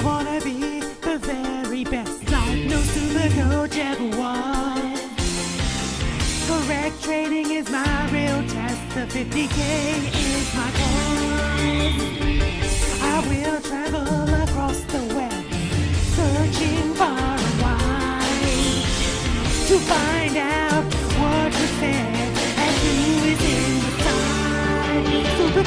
[0.00, 4.98] I wanna be the very best, like no super coach ever was.
[6.48, 8.80] Correct training is my real test.
[8.94, 9.60] The 50k
[10.08, 12.00] is my cause.
[13.02, 15.44] I will travel across the web,
[16.16, 18.84] searching far and wide
[19.68, 20.84] to find out
[21.20, 22.30] what was said
[22.64, 22.96] and who
[23.32, 25.26] is in the side.
[25.36, 25.64] Super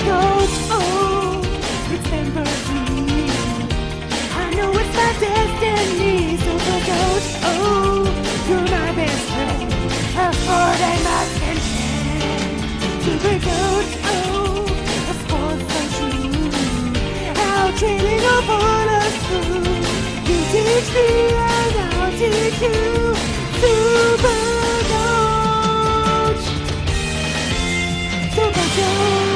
[4.76, 7.28] it's my destiny, super coach.
[7.44, 8.06] Oh,
[8.48, 9.70] you're my best friend.
[10.16, 12.58] Oh, a sport I must contend.
[13.04, 13.92] Super coach.
[14.14, 14.66] Oh,
[15.10, 16.48] a sport so true.
[17.40, 19.68] How training upon a school.
[20.28, 22.82] You teach me and I'll teach you.
[23.62, 24.42] Super
[24.92, 26.46] coach.
[28.36, 29.33] Super coach.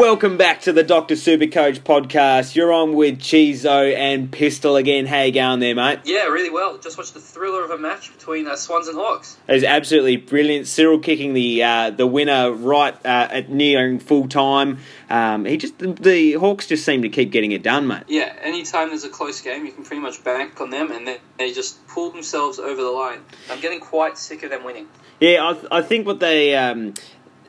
[0.00, 2.56] Welcome back to the Doctor Supercoach podcast.
[2.56, 5.04] You're on with Chizo and Pistol again.
[5.04, 5.98] How you going there, mate?
[6.06, 6.78] Yeah, really well.
[6.78, 9.36] Just watched the thriller of a match between uh, Swans and Hawks.
[9.46, 10.68] It was absolutely brilliant.
[10.68, 14.78] Cyril kicking the uh, the winner right uh, at nearing full time.
[15.10, 18.04] Um, he just the, the Hawks just seem to keep getting it done, mate.
[18.08, 21.18] Yeah, anytime there's a close game, you can pretty much bank on them, and they,
[21.36, 23.20] they just pull themselves over the line.
[23.50, 24.88] I'm getting quite sick of them winning.
[25.20, 26.94] Yeah, I, I think what they um,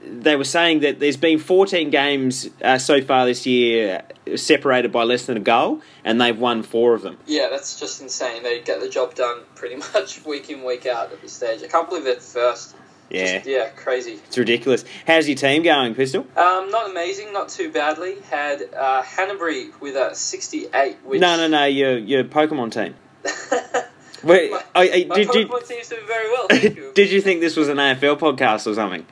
[0.04, 4.04] they were saying that there's been 14 games uh, so far this year
[4.36, 7.18] separated by less than a goal, and they've won four of them.
[7.28, 8.44] Yeah, that's just insane.
[8.44, 11.64] They get the job done pretty much week in, week out at this stage.
[11.64, 12.76] I can't believe they're first.
[13.10, 14.14] Yeah, Just, yeah, crazy.
[14.26, 14.86] it's ridiculous.
[15.06, 16.22] How's your team going, Pistol?
[16.38, 18.16] Um, not amazing, not too badly.
[18.30, 21.20] Had uh, Hannebery with a 68, which...
[21.20, 21.66] No, no, no.
[21.66, 22.96] Your your Pokemon team.
[24.24, 26.92] Wait, my I, I, my did Pokemon seems to be very well, thank you.
[26.96, 29.06] did you think this was an AFL podcast or something?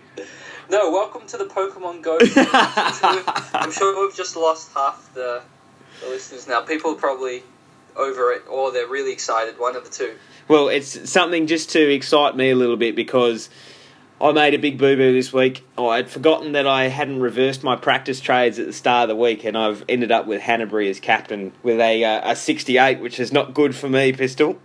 [0.70, 2.20] No, welcome to the Pokemon Go.
[3.60, 5.42] I'm sure we've just lost half the,
[6.00, 6.62] the listeners now.
[6.62, 7.42] People are probably
[7.96, 9.58] over it, or they're really excited.
[9.58, 10.16] One of the two.
[10.48, 13.50] Well, it's something just to excite me a little bit because
[14.22, 15.66] I made a big boo boo this week.
[15.76, 19.20] Oh, I'd forgotten that I hadn't reversed my practice trades at the start of the
[19.20, 23.20] week, and I've ended up with Hannebery as captain with a uh, a 68, which
[23.20, 24.60] is not good for me, Pistol.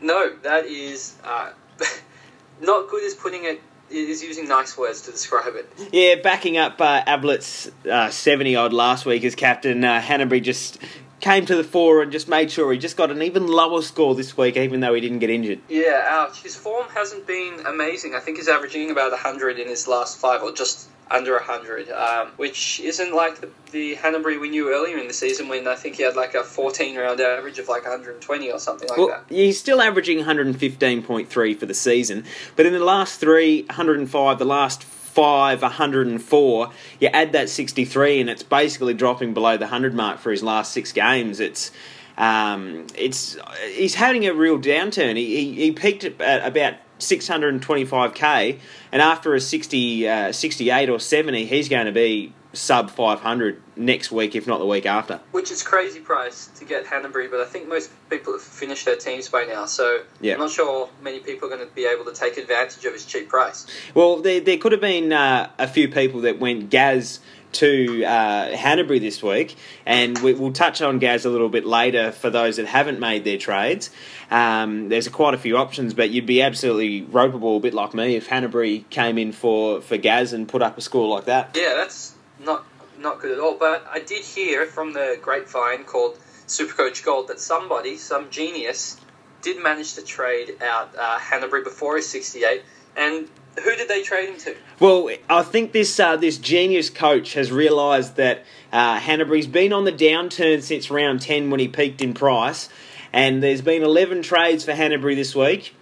[0.00, 1.50] No, that is uh,
[2.60, 3.02] not good.
[3.02, 3.60] As putting it
[3.92, 5.70] is using nice words to describe it.
[5.92, 10.78] Yeah, backing up uh, Ablett's uh, 70 odd last week as captain, uh, Hannebery just
[11.20, 14.14] came to the fore and just made sure he just got an even lower score
[14.14, 15.60] this week, even though he didn't get injured.
[15.68, 16.42] Yeah, ouch.
[16.42, 18.14] His form hasn't been amazing.
[18.14, 22.28] I think he's averaging about 100 in his last five, or just under 100, um,
[22.36, 25.96] which isn't like the, the Hannebery we knew earlier in the season when I think
[25.96, 29.24] he had like a 14 round average of like 120 or something like Well, that.
[29.28, 32.24] he's still averaging 115.3 for the season,
[32.56, 38.30] but in the last three, 105, the last five, 104, you add that 63, and
[38.30, 41.38] it's basically dropping below the 100 mark for his last six games.
[41.40, 41.70] It's
[42.16, 43.36] um, it's
[43.72, 45.16] he's having a real downturn.
[45.16, 48.58] He, he, he peaked at about 625k,
[48.90, 54.12] and after a 60, uh, 68 or 70, he's going to be sub 500 next
[54.12, 55.20] week, if not the week after.
[55.30, 58.96] Which is crazy price to get Hannebery, but I think most people have finished their
[58.96, 60.34] teams by now, so Yeah.
[60.34, 63.06] I'm not sure many people are going to be able to take advantage of his
[63.06, 63.66] cheap price.
[63.94, 67.20] Well, there, there could have been uh, a few people that went Gaz
[67.52, 72.12] to uh, Hannebery this week, and we, we'll touch on Gaz a little bit later
[72.12, 73.90] for those that haven't made their trades.
[74.30, 78.16] Um, there's quite a few options, but you'd be absolutely ropeable, a bit like me,
[78.16, 81.56] if Hannebery came in for, for Gaz and put up a score like that.
[81.56, 82.64] Yeah, that's not
[82.98, 83.56] not good at all.
[83.58, 88.98] But I did hear from the grapevine called Supercoach Gold that somebody, some genius,
[89.42, 92.62] did manage to trade out uh, Hannebery before his 68.
[92.96, 93.28] And
[93.62, 94.56] who did they trade him to?
[94.80, 99.84] Well, I think this uh, this genius coach has realised that uh, Hannebery's been on
[99.84, 102.68] the downturn since round ten when he peaked in price,
[103.12, 105.74] and there's been eleven trades for Hannebery this week,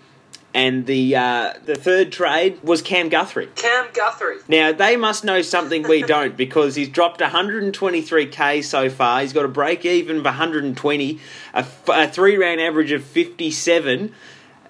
[0.53, 3.49] and the uh, the third trade was Cam Guthrie.
[3.55, 4.39] Cam Guthrie.
[4.49, 9.21] Now they must know something we don't because he's dropped 123k so far.
[9.21, 11.21] He's got a break even of 120,
[11.55, 14.13] a, f- a three round average of 57.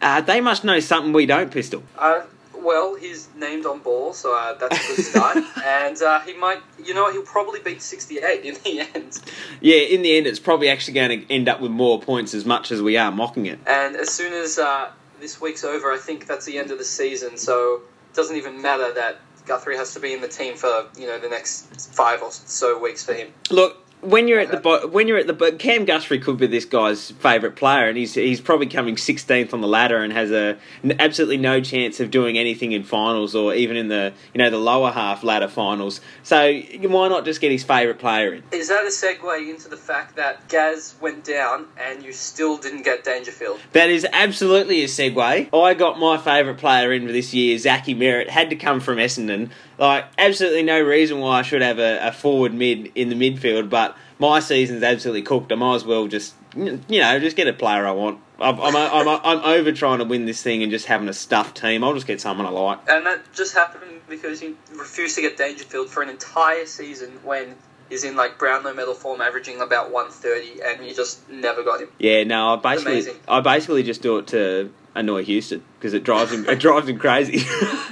[0.01, 1.83] Uh, they must know something we don't, Pistol.
[1.99, 2.23] Uh,
[2.55, 5.37] Well, he's named on ball, so uh, that's a good start.
[5.65, 9.19] and uh, he might, you know, he'll probably beat 68 in the end.
[9.63, 12.45] Yeah, in the end, it's probably actually going to end up with more points as
[12.45, 13.59] much as we are mocking it.
[13.67, 16.85] And as soon as uh, this week's over, I think that's the end of the
[16.85, 17.39] season.
[17.39, 21.07] So it doesn't even matter that Guthrie has to be in the team for you
[21.07, 23.29] know the next five or so weeks for him.
[23.51, 26.47] Look, when you're at the bo- when you're at the bo- Cam Guthrie could be
[26.47, 30.31] this guy's favourite player, and he's he's probably coming 16th on the ladder and has
[30.31, 34.39] a n- absolutely no chance of doing anything in finals or even in the you
[34.39, 36.01] know the lower half ladder finals.
[36.23, 38.43] So why not just get his favourite player in?
[38.53, 42.83] Is that a segue into the fact that Gaz went down and you still didn't
[42.83, 43.61] get Dangerfield?
[43.73, 45.55] That is absolutely a segue.
[45.55, 48.97] I got my favourite player in for this year, Zachy Merrett, had to come from
[48.99, 49.51] Essendon.
[49.81, 53.71] Like, absolutely no reason why I should have a, a forward mid in the midfield,
[53.71, 55.51] but my season's absolutely cooked.
[55.51, 58.21] I might as well just, you know, just get a player I want.
[58.39, 61.57] I'm, I'm, I'm, I'm over trying to win this thing and just having a stuffed
[61.57, 61.83] team.
[61.83, 62.81] I'll just get someone I like.
[62.91, 67.57] And that just happened because you refused to get Dangerfield for an entire season when
[67.89, 71.89] he's in like Brownlow medal form, averaging about 130, and you just never got him.
[71.99, 76.33] Yeah, no, I basically, I basically just do it to annoy Houston because it drives
[76.33, 77.47] him, it drives him crazy.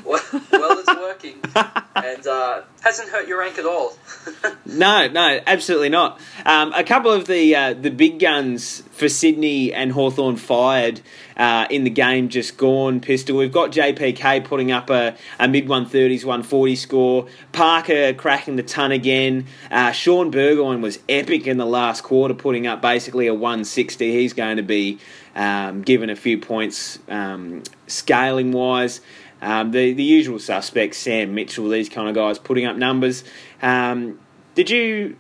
[0.04, 0.77] Well, well
[1.18, 1.40] working,
[1.96, 3.96] and uh, hasn't hurt your rank at all.
[4.66, 6.20] No, no, absolutely not.
[6.44, 11.00] Um, a couple of the uh, the big guns for Sydney and Hawthorn fired
[11.38, 13.00] uh, in the game just gone.
[13.00, 13.38] Pistol.
[13.38, 17.26] We've got JPK putting up a, a mid 130s, 140 score.
[17.52, 19.46] Parker cracking the ton again.
[19.70, 24.12] Uh, Shaun Burgoyne was epic in the last quarter, putting up basically a 160.
[24.12, 24.98] He's going to be
[25.34, 29.00] um, given a few points um, scaling wise.
[29.40, 33.24] Um, the the usual suspects, Sam Mitchell, these kind of guys putting up numbers.
[33.62, 34.18] Um,
[34.54, 35.16] did you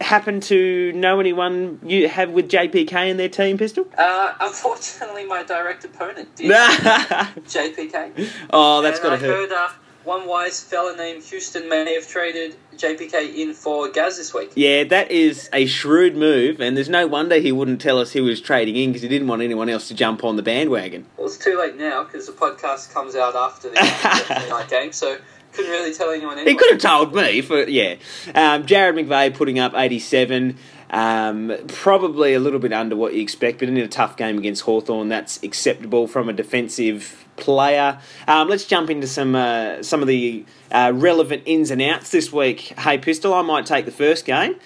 [0.00, 3.86] happen to know anyone you have with JPK in their team, Pistol?
[3.96, 8.28] Uh, unfortunately, my direct opponent did JPK.
[8.50, 9.50] oh, that's and got to hurt.
[9.50, 9.68] heard uh,
[10.04, 14.52] one wise fella named Houston may have traded JPK in for Gaz this week.
[14.54, 18.20] Yeah, that is a shrewd move, and there's no wonder he wouldn't tell us he
[18.20, 21.06] was trading in because he didn't want anyone else to jump on the bandwagon.
[21.16, 23.74] Well, it's too late now because the podcast comes out after the
[24.50, 25.18] night game, so
[25.52, 26.50] couldn't really tell anyone anyway.
[26.50, 27.96] He could have told me for yeah.
[28.28, 30.56] Um, Jarrad McVeigh putting up 87.
[30.92, 34.62] Um, probably a little bit under what you expect, but in a tough game against
[34.62, 37.98] Hawthorn, that's acceptable from a defensive player.
[38.28, 42.32] Um, let's jump into some uh, some of the uh, relevant ins and outs this
[42.32, 42.60] week.
[42.78, 44.56] Hey, Pistol, I might take the first game.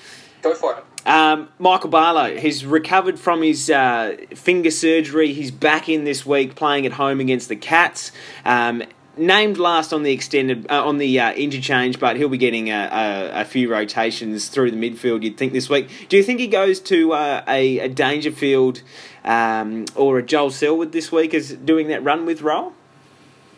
[0.42, 0.84] Go for it.
[1.06, 5.32] Um, Michael Barlow, he's recovered from his uh, finger surgery.
[5.32, 8.10] He's back in this week playing at home against the Cats.
[8.44, 8.82] Um,
[9.16, 12.88] named last on the extended uh, on the uh, interchange, but he'll be getting a,
[12.92, 15.22] a, a few rotations through the midfield.
[15.22, 15.88] You'd think this week.
[16.08, 18.82] Do you think he goes to uh, a, a Dangerfield
[19.24, 22.72] um, or a Joel Selwood this week as doing that run with role?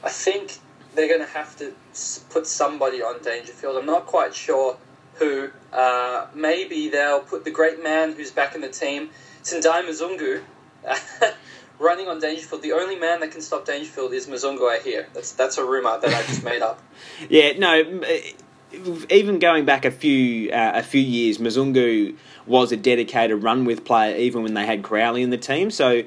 [0.03, 0.59] I think
[0.95, 1.73] they're going to have to
[2.31, 3.77] put somebody on Dangerfield.
[3.77, 4.77] I'm not quite sure
[5.15, 5.51] who.
[5.73, 9.11] Uh, maybe they'll put the great man who's back in the team,
[9.43, 10.43] Tendai Mzungu,
[11.79, 12.63] running on Dangerfield.
[12.63, 15.09] The only man that can stop Dangerfield is Mzungu, I hear.
[15.15, 16.81] That's, that's a rumour that I just made up.
[17.29, 17.73] Yeah, no.
[18.07, 18.33] eh,
[19.11, 22.17] Even going back a few uh, a few years, Mzungu
[22.47, 25.71] was a dedicated run with player, even when they had Crowley in the team.
[25.71, 26.03] So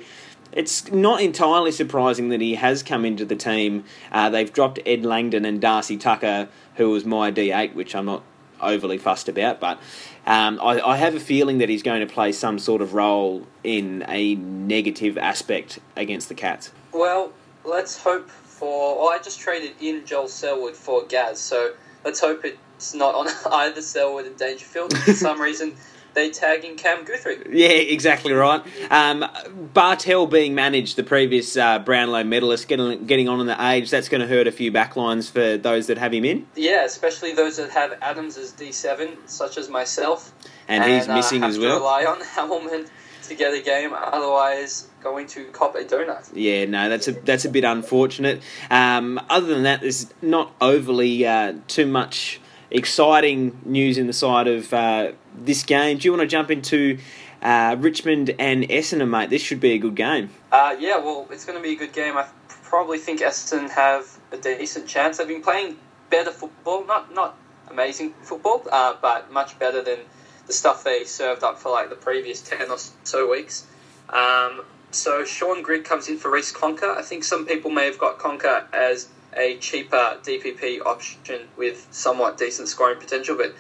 [0.52, 3.84] it's not entirely surprising that he has come into the team.
[4.12, 8.24] Uh, they've dropped Ed Langdon and Darcy Tucker, who was my D8, which I'm not
[8.62, 9.80] overly fussed about, but
[10.26, 13.48] um, I, I have a feeling that he's going to play some sort of role
[13.64, 16.72] in a negative aspect against the Cats.
[16.94, 19.00] Well, let's hope for.
[19.00, 21.74] Well, I just traded in Joel Selwood for Gaz, so
[22.06, 24.96] let's hope it's not on either Selwood and Dangerfield.
[24.98, 25.76] For some reason,
[26.14, 27.38] they tag in Cam Guthrie.
[27.50, 28.62] Yeah, exactly right.
[28.92, 29.26] Um,
[29.74, 34.10] Bartel being managed, the previous uh, Brownlow medalist, getting getting on in the age, that's
[34.10, 37.58] going to hurt a few backlines for those that have him in, Yeah, especially those
[37.58, 40.34] that have Adams as D7, such as myself.
[40.68, 41.78] and, he's uh, missing as well.
[41.78, 42.88] rely on Hamilton
[43.28, 46.30] to get a game, otherwise going to cop a donut.
[46.34, 48.42] Yeah, no, that's a that's a bit unfortunate.
[48.70, 52.40] Um, other than that, there's not overly uh, too much
[52.72, 55.98] exciting news in the side of uh, this game.
[55.98, 56.98] Do you want to jump into
[57.42, 59.30] uh, Richmond and Essendon, mate?
[59.30, 60.30] This should be a good game.
[60.52, 62.18] Uh, yeah, well, it's going to be a good game.
[62.18, 62.28] I
[62.64, 65.18] probably think Essendon have a decent chance.
[65.18, 65.78] They've been playing
[66.10, 67.38] better football, not not
[67.70, 70.00] amazing football, uh, but much better than
[70.48, 73.68] the stuff they served up for like the previous ten or so weeks.
[74.10, 76.98] Um, so Shaun Grigg comes in for Reece Conca.
[76.98, 82.38] I think some people may have got Conca as a cheaper DPP option with somewhat
[82.38, 83.54] decent scoring potential, but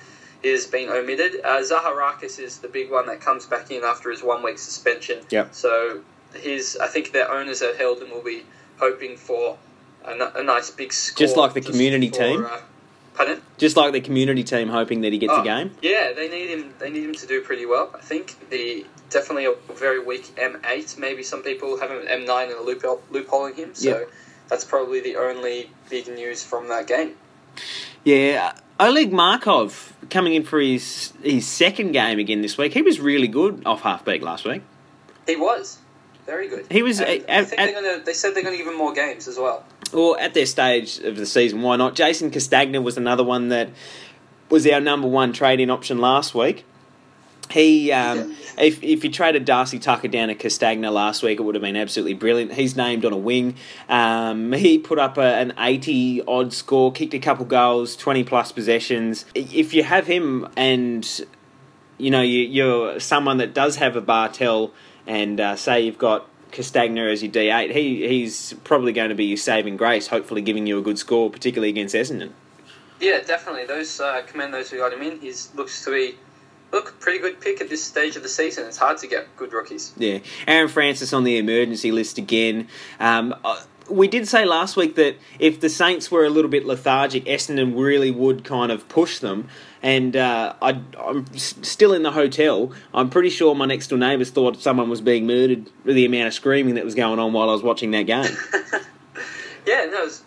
[0.43, 1.39] is being omitted.
[1.43, 5.19] Uh, Zaharakis is the big one that comes back in after his one week suspension.
[5.29, 5.53] Yep.
[5.53, 6.01] So
[6.33, 8.43] his, I think their owners are at Heldon will be
[8.79, 9.57] hoping for
[10.03, 11.19] a, n- a nice big score.
[11.25, 12.45] Just like the community for, team?
[12.45, 12.59] Uh,
[13.13, 13.41] pardon?
[13.59, 15.75] Just like the community team hoping that he gets Oh, a game.
[15.81, 16.73] Yeah, they need him.
[16.79, 17.91] They need him to do pretty well.
[17.93, 20.97] I think the definitely a very weak M8.
[20.97, 23.75] Maybe some people have an M9 and a loop loopholing him.
[23.75, 24.05] So Yeah.
[24.51, 27.15] That's probably the only big news from that game.
[28.03, 32.73] Yeah, Oleg Markov coming in for his his second game again this week.
[32.73, 34.61] He was really good off halfback last week.
[35.25, 35.79] He was
[36.25, 36.65] very good.
[36.69, 37.99] He was, I think at- gonna.
[38.03, 39.63] They said they're going to give him more games as well.
[39.93, 41.95] Or at their stage of the season, why not?
[41.95, 43.69] Jason Castagna was another one that
[44.49, 46.65] was our number one trading option last week.
[47.51, 51.55] He, um, if if you traded Darcy Tucker down to Castagna last week, it would
[51.55, 52.53] have been absolutely brilliant.
[52.53, 53.55] He's named on a wing.
[53.89, 58.51] Um, he put up a, an eighty odd score, kicked a couple goals, twenty plus
[58.51, 59.25] possessions.
[59.35, 61.25] If you have him and
[61.97, 64.71] you know you, you're someone that does have a Bartel,
[65.05, 69.25] and uh, say you've got Castagna as your D8, he he's probably going to be
[69.25, 70.07] your saving grace.
[70.07, 72.31] Hopefully, giving you a good score, particularly against Essendon.
[72.99, 73.65] Yeah, definitely.
[73.65, 75.19] Those uh, commend those who got him in.
[75.19, 76.15] He looks to be
[76.71, 78.65] look pretty good pick at this stage of the season.
[78.65, 79.93] It's hard to get good rookies.
[79.97, 82.67] Yeah, Aaron Francis on the emergency list again.
[82.99, 86.65] Um, uh, we did say last week that if the Saints were a little bit
[86.65, 89.49] lethargic, Essendon really would kind of push them.
[89.83, 92.71] And uh, I, I'm still in the hotel.
[92.93, 96.27] I'm pretty sure my next door neighbours thought someone was being murdered with the amount
[96.27, 98.29] of screaming that was going on while I was watching that game.
[99.65, 100.23] Yeah, no, it's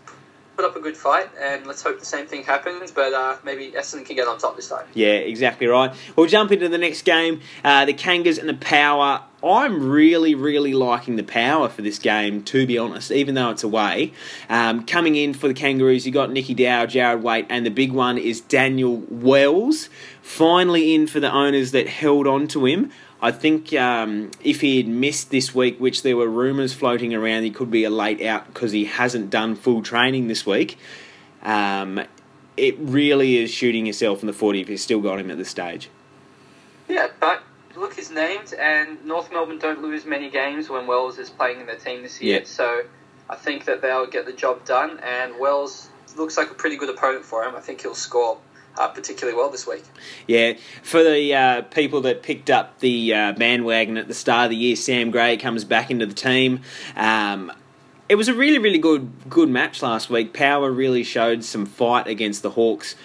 [0.56, 2.90] put up a good fight, and let's hope the same thing happens.
[2.92, 4.86] But uh, maybe Essendon can get on top this time.
[4.94, 5.92] Yeah, exactly right.
[6.16, 7.40] We'll jump into the next game.
[7.64, 9.22] Uh, the Kangas and the Power.
[9.42, 13.62] I'm really, really liking the Power for this game, to be honest, even though it's
[13.62, 14.12] away.
[14.48, 17.92] Um, coming in for the Kangaroos, you got Nicky Dow, Jarrad Waite, and the big
[17.92, 19.90] one is Daniel Wells.
[20.22, 22.90] Finally in for the owners that held on to him.
[23.24, 27.44] I think um, if he had missed this week, which there were rumours floating around,
[27.44, 30.76] he could be a late out because he hasn't done full training this week.
[31.42, 32.04] Um,
[32.58, 35.48] it really is shooting yourself in the foot if you've still got him at this
[35.48, 35.88] stage.
[36.86, 37.42] Yeah, but
[37.76, 41.66] look, he's named, and North Melbourne don't lose many games when Wells is playing in
[41.66, 42.44] their team this year.
[42.44, 42.82] So
[43.30, 46.90] I think that they'll get the job done, and Wells looks like a pretty good
[46.90, 47.56] opponent for him.
[47.56, 48.36] I think he'll score
[48.76, 49.84] uh, particularly well this week.
[50.26, 54.50] Yeah, for the uh, people that picked up the uh, bandwagon at the start of
[54.50, 56.60] the year, Sam Gray comes back into the team.
[56.96, 57.52] Um,
[58.08, 60.32] it was a really, really good good match last week.
[60.32, 62.96] Power really showed some fight against the Hawks.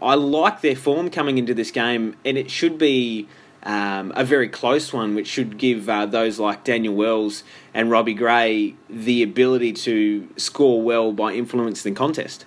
[0.00, 3.28] I like their form coming into this game, and it should be
[3.64, 8.14] um, a very close one, which should give uh, those like Daniel Wells and Robbie
[8.14, 12.44] Gray the ability to score well by influencing the contest.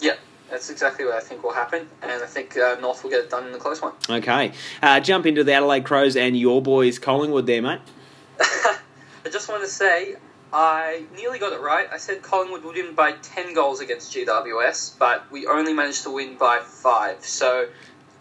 [0.00, 0.16] Yeah,
[0.50, 3.30] that's exactly what I think will happen, and I think uh, North will get it
[3.30, 3.92] done in the close one.
[4.08, 7.80] Okay, uh, jump into the Adelaide Crows and your boys Collingwood there, mate.
[8.40, 10.16] I just want to say
[10.52, 11.88] I nearly got it right.
[11.92, 16.10] I said Collingwood would win by 10 goals against GWS, but we only managed to
[16.10, 17.24] win by 5.
[17.24, 17.68] So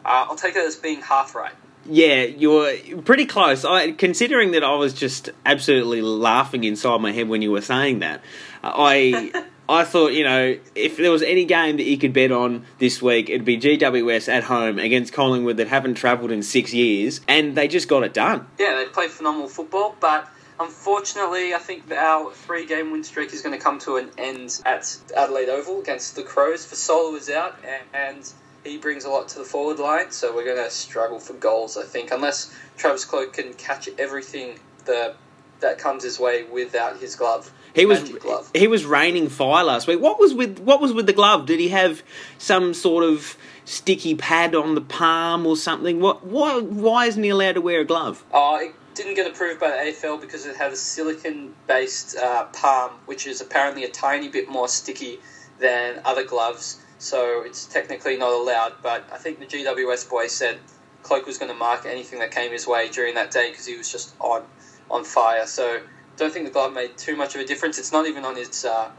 [0.04, 1.54] uh, I'll take it as being half right.
[1.88, 3.64] Yeah, you were pretty close.
[3.64, 8.00] I, considering that I was just absolutely laughing inside my head when you were saying
[8.00, 8.22] that,
[8.64, 12.66] I I thought you know if there was any game that you could bet on
[12.80, 17.22] this week, it'd be GWS at home against Collingwood that haven't travelled in six years,
[17.28, 18.48] and they just got it done.
[18.60, 20.28] Yeah, they play phenomenal football, but
[20.60, 24.62] unfortunately, I think our three game win streak is going to come to an end
[24.66, 26.66] at Adelaide Oval against the Crows.
[26.66, 27.58] For Fasolo is out,
[27.94, 28.32] and
[28.64, 31.78] he brings a lot to the forward line, so we're going to struggle for goals,
[31.78, 35.16] I think, unless Travis Cloke can catch everything the,
[35.60, 37.52] that comes his way without his glove.
[37.76, 38.50] He was glove.
[38.54, 40.00] he was raining fire last week.
[40.00, 41.46] What was with what was with the glove?
[41.46, 42.04] Did he have
[42.38, 46.00] some sort of sticky pad on the palm or something?
[46.00, 48.24] What why why isn't he allowed to wear a glove?
[48.32, 52.92] Oh, it didn't get approved by the AFL because it had a silicon-based uh, palm,
[53.08, 55.20] which is apparently a tiny bit more sticky
[55.60, 56.82] than other gloves.
[56.98, 58.76] So it's technically not allowed.
[58.82, 60.60] But I think the GWS boy said
[61.04, 63.78] Cloke was going to mark anything that came his way during that day because he
[63.78, 64.44] was just on
[64.90, 65.46] on fire.
[65.46, 65.82] So
[66.18, 67.78] don't think the glove made too much of a difference.
[67.78, 68.92] It's not even on his uh,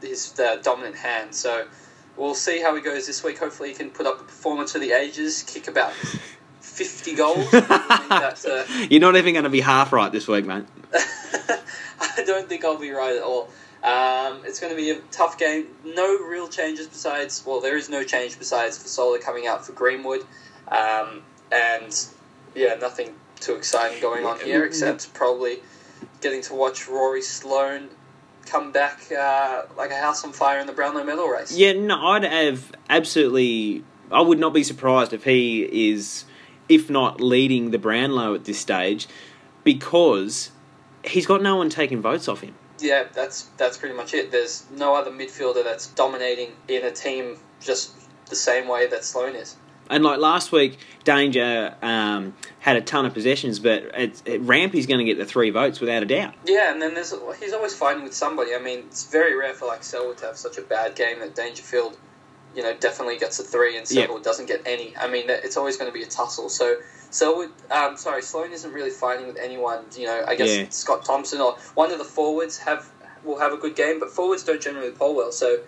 [0.00, 1.34] his uh, dominant hand.
[1.34, 1.66] So
[2.16, 3.38] we'll see how he goes this week.
[3.38, 5.92] Hopefully, he can put up a performance for the ages, kick about.
[6.60, 7.54] 50 goals.
[7.54, 10.64] Uh, You're not even going to be half right this week, mate.
[10.92, 13.48] I don't think I'll be right at all.
[13.82, 15.68] Um, it's going to be a tough game.
[15.84, 19.72] No real changes besides, well, there is no change besides for Solar coming out for
[19.72, 20.22] Greenwood.
[20.68, 22.06] Um, and
[22.54, 25.60] yeah, nothing too exciting going on here except probably
[26.26, 27.88] getting to watch Rory Sloane
[28.46, 31.56] come back uh, like a house on fire in the Brownlow medal race.
[31.56, 33.84] Yeah, no, I'd have absolutely.
[34.10, 36.24] I would not be surprised if he is,
[36.68, 39.06] if not leading the Brownlow at this stage,
[39.62, 40.50] because
[41.04, 42.54] he's got no one taking votes off him.
[42.80, 44.32] yeah, that's that's pretty much it.
[44.32, 47.94] There's no other midfielder that's dominating in a team just
[48.28, 49.56] the same way that Sloane is.
[49.90, 54.86] And like last week, Danger um, had a ton of possessions, but it, it, Rampy's
[54.86, 56.34] going to get the three votes without a doubt.
[56.44, 58.54] Yeah, and then there's he's always fighting with somebody.
[58.54, 61.34] I mean, it's very rare for like Selwood to have such a bad game that
[61.34, 61.96] Dangerfield,
[62.54, 64.24] you know, definitely gets a three and Selwood Yep.
[64.24, 64.94] doesn't get any.
[64.96, 66.48] I mean, it's always going to be a tussle.
[66.48, 66.76] So
[67.10, 69.84] Selwood, um, sorry, Sloane isn't really fighting with anyone.
[69.96, 70.68] You know, I guess Yeah.
[70.70, 72.90] Scott Thompson or one of the forwards have
[73.24, 75.32] will have a good game, but forwards don't generally poll well.
[75.32, 75.58] So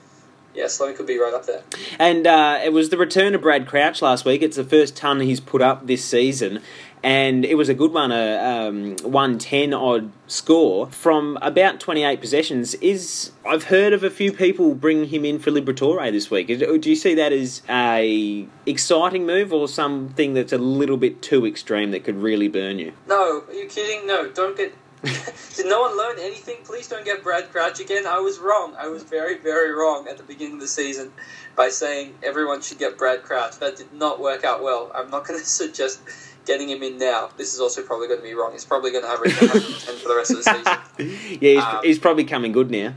[0.55, 1.63] yeah, Sloane could be right up there.
[1.99, 4.43] And uh, it was the return of Brad Crouch last week.
[4.43, 6.61] It's the first ton he's put up this season.
[7.03, 12.75] And it was a good one, a um, 110 odd score from about 28 possessions.
[12.75, 16.49] Is I've heard of a few people bring him in for Liberatore this week.
[16.49, 21.47] Do you see that as a exciting move or something that's a little bit too
[21.47, 22.93] extreme that could really burn you?
[23.07, 24.07] No, are you kidding?
[24.07, 24.75] No, don't get.
[25.03, 26.57] Did no one learn anything?
[26.65, 28.07] Please don't get Brad Crouch again.
[28.07, 28.75] I was wrong.
[28.79, 31.13] I was very, very wrong at the beginning of the season
[31.57, 33.59] by saying everyone should get Brad Crouch.
[33.59, 34.91] That did not work out well.
[34.95, 36.01] I'm not going to suggest
[36.47, 37.31] getting him in now.
[37.37, 38.53] This is also probably going to be wrong.
[38.53, 41.39] He's probably going to average 110 for the rest of the season.
[41.41, 42.95] yeah, he's, Um, he's probably coming good now.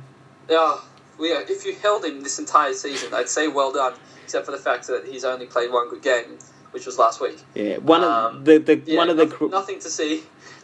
[0.50, 0.86] Oh,
[1.20, 3.94] are, if you held him this entire season, I'd say well done,
[4.24, 6.38] except for the fact that he's only played one good game,
[6.72, 7.40] which was last week.
[7.54, 10.24] Yeah, one of Um, the, the Yeah, one of the nothing, nothing to see.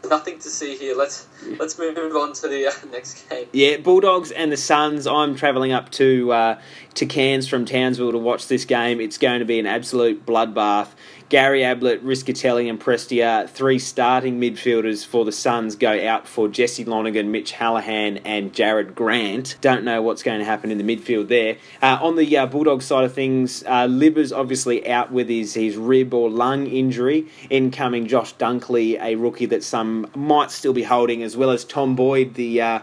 [0.10, 0.96] Nothing to see here.
[0.96, 1.28] Let's
[1.60, 3.48] let's move on to the uh, next game.
[3.52, 5.08] Yeah, Bulldogs and the Suns.
[5.08, 6.62] I'm travelling up to uh,
[6.96, 9.02] to Cairns from Townsville to watch this game.
[9.02, 10.90] It's going to be an absolute bloodbath.
[11.30, 16.86] Gary Ablett, Rischitelli, and Prestia, three starting midfielders for the Suns, go out for Jesse
[16.86, 19.58] Lonergan, Mitch Hallahan, and Jared Grant.
[19.60, 21.58] Don't know what's going to happen in the midfield there.
[21.82, 25.76] Uh, on the uh, Bulldogs side of things, uh, Libber's obviously out with his, his
[25.76, 27.28] rib or lung injury.
[27.50, 31.96] Incoming Josh Dunkley, a rookie that some might still be holding, as well as Tom
[31.98, 32.80] Boyd, the uh,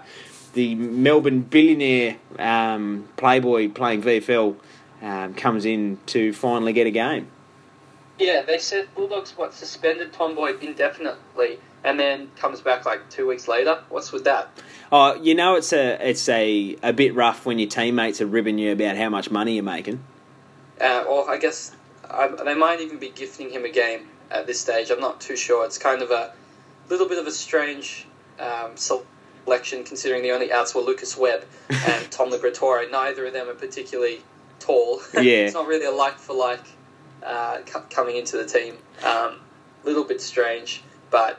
[0.52, 4.54] the Melbourne billionaire um, playboy playing VFL,
[5.02, 7.28] um, comes in to finally get a game.
[8.18, 13.26] Yeah, they said Bulldogs what suspended Tom Boyd indefinitely, and then comes back like two
[13.26, 13.82] weeks later.
[13.88, 14.50] What's with that?
[14.92, 18.58] Oh, you know it's a it's a, a bit rough when your teammates are ribbing
[18.58, 20.02] you about how much money you're making.
[20.80, 21.74] Uh, or I guess
[22.08, 24.90] I, they might even be gifting him a game at this stage.
[24.90, 25.64] I'm not too sure.
[25.64, 26.32] It's kind of a
[26.88, 28.06] little bit of a strange
[28.38, 32.90] um, selection considering the only outs were Lucas Webb and Tom Liberatore.
[32.90, 34.20] Neither of them are particularly
[34.60, 35.00] tall.
[35.14, 35.46] Yeah.
[35.46, 36.64] it's not really a like for like
[37.24, 37.58] uh,
[37.90, 38.76] coming into the team.
[39.02, 39.34] A
[39.84, 41.38] little bit strange, but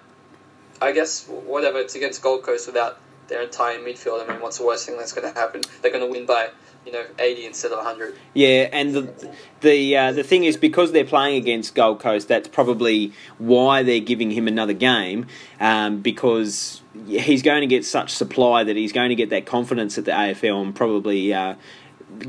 [0.81, 1.79] I guess whatever.
[1.79, 4.23] It's against Gold Coast without their entire midfield.
[4.23, 5.61] I mean, what's the worst thing that's going to happen?
[5.81, 6.49] They're going to win by
[6.85, 8.15] you know 80 instead of 100.
[8.33, 12.47] Yeah, and the the uh, the thing is because they're playing against Gold Coast, that's
[12.47, 15.27] probably why they're giving him another game
[15.59, 19.97] um, because he's going to get such supply that he's going to get that confidence
[19.97, 21.55] at the AFL and probably uh,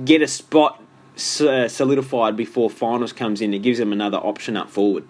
[0.05, 0.83] get a spot
[1.17, 3.55] solidified before finals comes in.
[3.55, 5.05] It gives him another option up forward.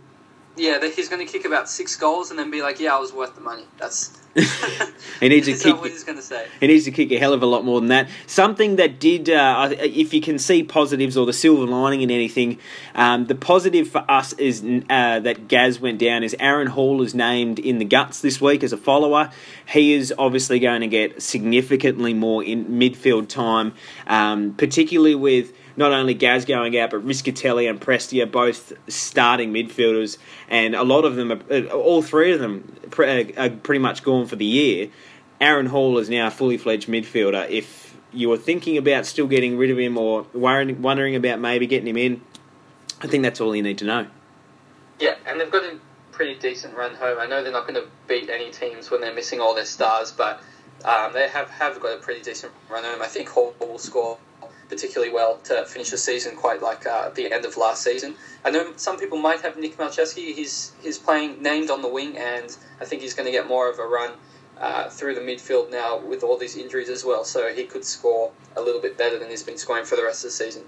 [0.57, 2.99] Yeah, that he's going to kick about six goals and then be like, "Yeah, I
[2.99, 4.19] was worth the money." That's
[5.21, 5.81] He needs to kick.
[5.81, 6.47] what he's going to say?
[6.61, 8.09] He needs to kick a hell of a lot more than that.
[8.27, 12.59] Something that did, uh, if you can see positives or the silver lining in anything,
[12.95, 16.23] um, the positive for us is uh, that Gaz went down.
[16.23, 19.31] Is Aaron Hall is named in the guts this week as a follower.
[19.67, 23.75] He is obviously going to get significantly more in midfield time,
[24.07, 30.19] um, particularly with not only Gaz going out, but Rischitelli and Prestia both starting midfielders,
[30.49, 34.27] and a lot of them, are, uh, all three of them, are pretty much gone
[34.27, 34.89] for the year.
[35.41, 37.49] Aaron Hall is now a fully fledged midfielder.
[37.51, 41.89] If you were thinking about still getting rid of him or wondering about maybe getting
[41.89, 42.23] him in,
[43.03, 44.07] I think that's all you need to know.
[44.99, 45.79] Yeah, and they've got a
[46.13, 47.19] pretty decent run home.
[47.21, 50.13] I know they're not going to beat any teams when they're missing all their stars,
[50.13, 50.41] but
[50.87, 53.03] um, they have, have got a pretty decent run home.
[53.03, 54.17] I think Hall will score
[54.69, 58.15] particularly well to finish the season, quite like uh, the end of last season.
[58.45, 60.35] I know some people might have Nick Malceski.
[60.35, 63.71] He's he's playing named on the wing, and I think he's going to get more
[63.71, 64.13] of a run
[64.59, 67.25] uh, through the midfield now with all these injuries as well.
[67.25, 70.25] So he could score a little bit better than he's been scoring for the rest
[70.25, 70.65] of the season.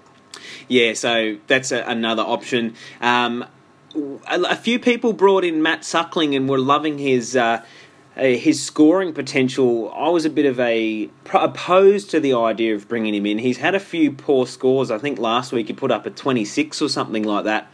[0.69, 2.75] Yeah, so that's a, another option.
[3.01, 3.47] Um,
[3.95, 7.65] a, a few people brought in Matt Suckling and were loving his uh,
[8.19, 9.93] his scoring potential.
[9.93, 13.39] I was a bit of a opposed to the idea of bringing him in.
[13.39, 14.91] He's had a few poor scores.
[14.91, 17.71] I think last week he put up a twenty six or something like that.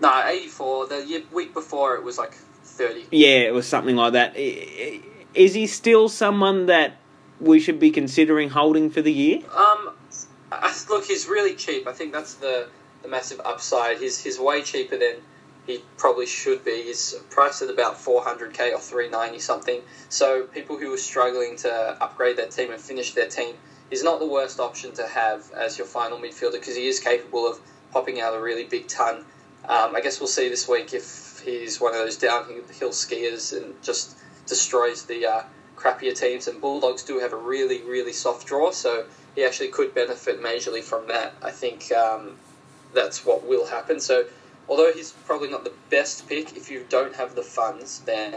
[0.00, 0.88] No, 84.
[0.88, 3.06] The year, week before it was like 30.
[3.12, 4.36] Yeah, it was something like that.
[4.36, 6.96] Is he still someone that
[7.40, 9.38] we should be considering holding for the year?
[9.54, 9.92] Um,
[10.50, 11.86] I, look, he's really cheap.
[11.86, 12.68] I think that's the,
[13.02, 13.98] the massive upside.
[13.98, 15.16] He's he's way cheaper than
[15.66, 16.82] he probably should be.
[16.82, 19.80] He's priced at about 400k or 390 something.
[20.08, 23.54] So people who are struggling to upgrade their team and finish their team
[23.90, 27.46] is not the worst option to have as your final midfielder because he is capable
[27.46, 27.60] of
[27.92, 29.24] popping out a really big ton.
[29.68, 33.80] Um, I guess we'll see this week if he's one of those downhill skiers and
[33.82, 35.42] just destroys the uh,
[35.76, 36.48] crappier teams.
[36.48, 39.04] And Bulldogs do have a really, really soft draw, so
[39.36, 41.34] he actually could benefit majorly from that.
[41.42, 42.36] I think um,
[42.92, 44.00] that's what will happen.
[44.00, 44.24] So
[44.68, 48.34] although he's probably not the best pick, if you don't have the funds, then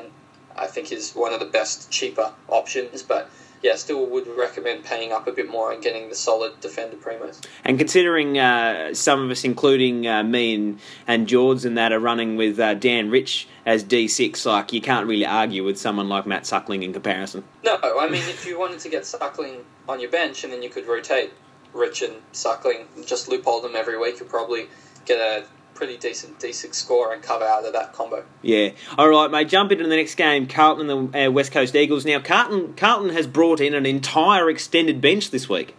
[0.55, 3.03] I think he's one of the best cheaper options.
[3.03, 3.29] But
[3.61, 7.43] yeah, still would recommend paying up a bit more and getting the solid defender primos.
[7.63, 11.99] And considering uh, some of us, including uh, me and, and George and that, are
[11.99, 16.27] running with uh, Dan Rich as D6, like you can't really argue with someone like
[16.27, 17.43] Matt Suckling in comparison.
[17.63, 20.69] No, I mean, if you wanted to get Suckling on your bench and then you
[20.69, 21.33] could rotate
[21.73, 24.67] Rich and Suckling, and just loophole them every week, you'd probably
[25.05, 28.25] get a pretty decent D6 score and cover out of that combo.
[28.41, 28.71] Yeah.
[28.97, 29.49] All right, mate.
[29.49, 30.47] Jump into the next game.
[30.47, 32.05] Carlton and the uh, West Coast Eagles.
[32.05, 35.75] Now, Carlton Carlton has brought in an entire extended bench this week.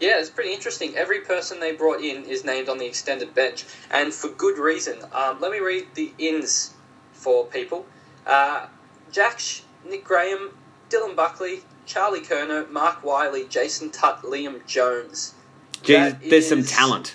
[0.00, 0.94] Yeah, it's pretty interesting.
[0.96, 4.98] Every person they brought in is named on the extended bench, and for good reason.
[5.12, 6.74] Um, let me read the ins
[7.12, 7.86] for people.
[8.26, 8.66] Uh,
[9.12, 9.40] Jack,
[9.88, 10.50] Nick Graham,
[10.90, 15.34] Dylan Buckley, Charlie Curnow, Mark Wiley, Jason Tutt, Liam Jones.
[15.82, 17.14] Jeez, there's some talent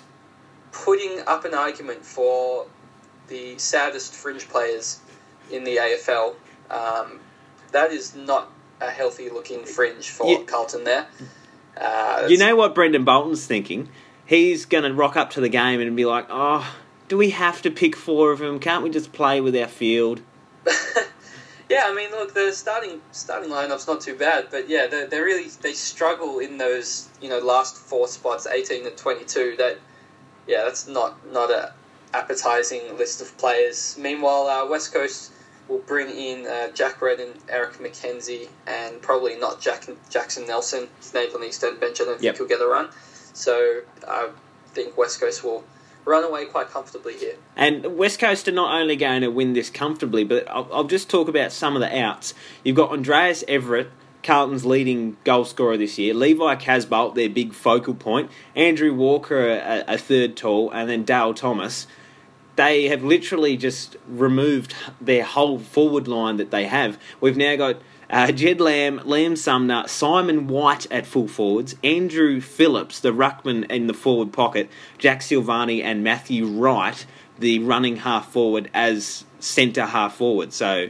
[0.72, 2.66] putting up an argument for
[3.28, 5.00] the saddest fringe players
[5.50, 6.34] in the AFL.
[6.70, 7.20] Um,
[7.72, 10.42] that is not a healthy looking fringe for yeah.
[10.44, 11.06] Carlton there.
[11.76, 13.88] Uh, you know what Brendon Bolton's thinking?
[14.26, 16.76] He's going to rock up to the game and be like, oh,
[17.08, 18.60] do we have to pick four of them?
[18.60, 20.20] Can't we just play with our field?
[21.68, 25.20] yeah, I mean, look, the starting starting lineup's not too bad, but yeah, they they
[25.20, 29.56] really they struggle in those you know last four spots, eighteen and twenty two.
[29.56, 29.78] That
[30.50, 31.72] yeah, that's not not a
[32.12, 33.96] appetizing list of players.
[33.98, 35.32] Meanwhile, uh, West Coast
[35.68, 40.88] will bring in uh, Jack Redden, Eric McKenzie, and probably not Jack, Jackson Nelson.
[40.98, 42.00] He's named on the extended bench.
[42.00, 42.36] I don't yep.
[42.36, 42.88] think he'll get a run.
[43.32, 44.30] So I
[44.72, 45.62] think West Coast will
[46.04, 47.36] run away quite comfortably here.
[47.54, 51.08] And West Coast are not only going to win this comfortably, but I'll, I'll just
[51.08, 52.34] talk about some of the outs.
[52.64, 53.90] You've got Andrejs Everitt,
[54.22, 56.14] Carlton's leading goal scorer this year.
[56.14, 58.30] Levi Casboult, their big focal point.
[58.54, 61.86] Andrew Walker, a, a third tall, and then Dale Thomas.
[62.56, 66.98] They have literally just removed their whole forward line that they have.
[67.20, 67.76] We've now got
[68.10, 73.86] uh, Jed Lamb, Liam Sumner, Simon White at full forwards, Andrew Phillips, the ruckman in
[73.86, 77.06] the forward pocket, Jack Silvagni, and Matthew Wright,
[77.38, 80.52] the running half forward, as centre half forward.
[80.52, 80.88] So,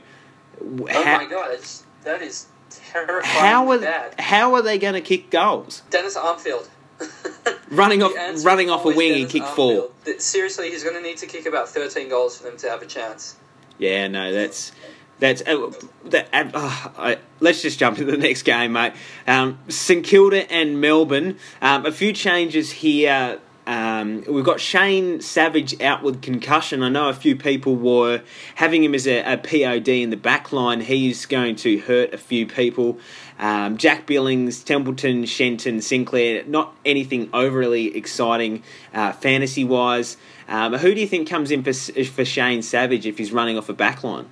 [0.60, 1.56] oh ha- my god,
[2.02, 3.24] that is terrifying.
[3.24, 4.20] How are bad.
[4.20, 5.82] how are they going to kick goals?
[5.90, 6.68] Dennis Armfield.
[7.70, 8.12] running off
[8.44, 9.90] running off a wing Dennis and kick four.
[10.18, 12.86] Seriously, he's going to need to kick about 13 goals for them to have a
[12.86, 13.36] chance.
[13.78, 14.72] Yeah, no, that's
[15.18, 15.70] that's uh,
[16.06, 16.28] that.
[16.32, 18.92] Uh, I, let's just jump into the next game, mate.
[19.26, 21.38] Um, St Kilda and Melbourne.
[21.62, 26.82] Um, a few changes here um, we've got Shane Savage out with concussion.
[26.82, 28.22] I know a few people were
[28.56, 30.80] having him as a, a POD in the back line.
[30.80, 32.98] He's going to hurt a few people.
[33.38, 40.16] Um, Jack Billings, Templeton, Shenton, Sinclair, not anything overly exciting uh, fantasy wise.
[40.48, 43.68] Um, who do you think comes in for, for Shane Savage if he's running off
[43.68, 44.26] a back line?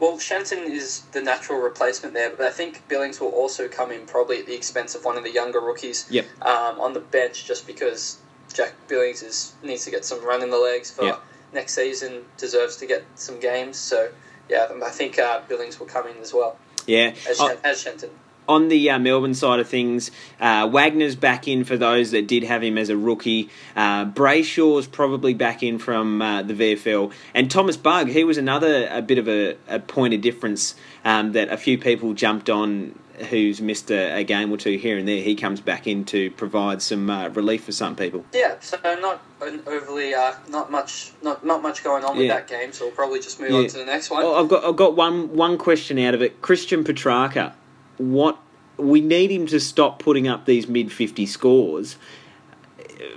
[0.00, 4.06] Well, Shenton is the natural replacement there, but I think Billings will also come in
[4.06, 6.26] probably at the expense of one of the younger rookies yep.
[6.40, 8.18] um, on the bench just because
[8.52, 11.18] Jack Billings is, needs to get some run in the legs for
[11.52, 12.24] next season.
[12.36, 13.78] Deserves to get some games.
[13.78, 14.10] So
[14.48, 16.56] yeah, I think uh, Billings will come in as well.
[16.86, 17.56] Yeah, as, oh.
[17.62, 18.10] as Shenton
[18.50, 20.10] on the uh, Melbourne side of things,
[20.40, 23.48] uh, Wagner's back in for those that did have him as a rookie.
[23.76, 27.12] Uh, Brayshaw's probably back in from uh, the VFL.
[27.32, 31.32] And Thomas Bugg, he was another a bit of a, a point of difference um,
[31.32, 35.06] that a few people jumped on who's missed a, a, game or two here and
[35.06, 38.24] there, he comes back in to provide some uh, relief for some people.
[38.32, 42.72] Yeah, so not overly, uh, not much, not not much going on with that game.
[42.72, 43.58] So we'll probably just move yeah.
[43.58, 44.22] on to the next one.
[44.22, 46.40] Well, I've got I've got one one question out of it.
[46.40, 47.52] Christian Petracca,
[48.00, 48.38] what
[48.76, 51.96] we need him to stop putting up these mid fifty scores.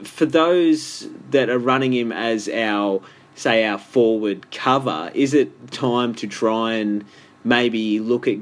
[0.04, 3.02] For those that are running him as our
[3.36, 7.04] say our forward cover, is it time to try and
[7.44, 8.38] maybe look at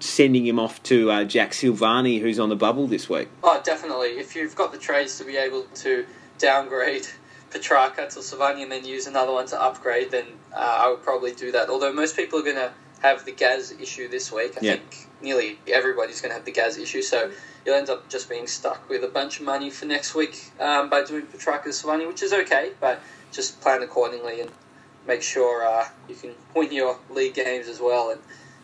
[0.00, 3.28] sending him off to uh, Jack Silvagni, who's on the bubble this week.
[3.42, 4.10] Oh, definitely.
[4.18, 6.06] If you've got the trades to be able to
[6.38, 7.06] downgrade
[7.50, 11.32] Petracca to Silvagni and then use another one to upgrade, then uh, I would probably
[11.32, 11.68] do that.
[11.68, 14.54] Although most people are going to have the Gaz issue this week.
[14.56, 14.72] I yeah.
[14.74, 17.30] think nearly everybody's going to have the Gaz issue, so
[17.64, 20.88] you'll end up just being stuck with a bunch of money for next week um,
[20.88, 23.00] by doing Petracca Silvagni, which is okay, but
[23.32, 24.50] just plan accordingly and
[25.06, 28.20] make sure uh, you can win your league games as well, and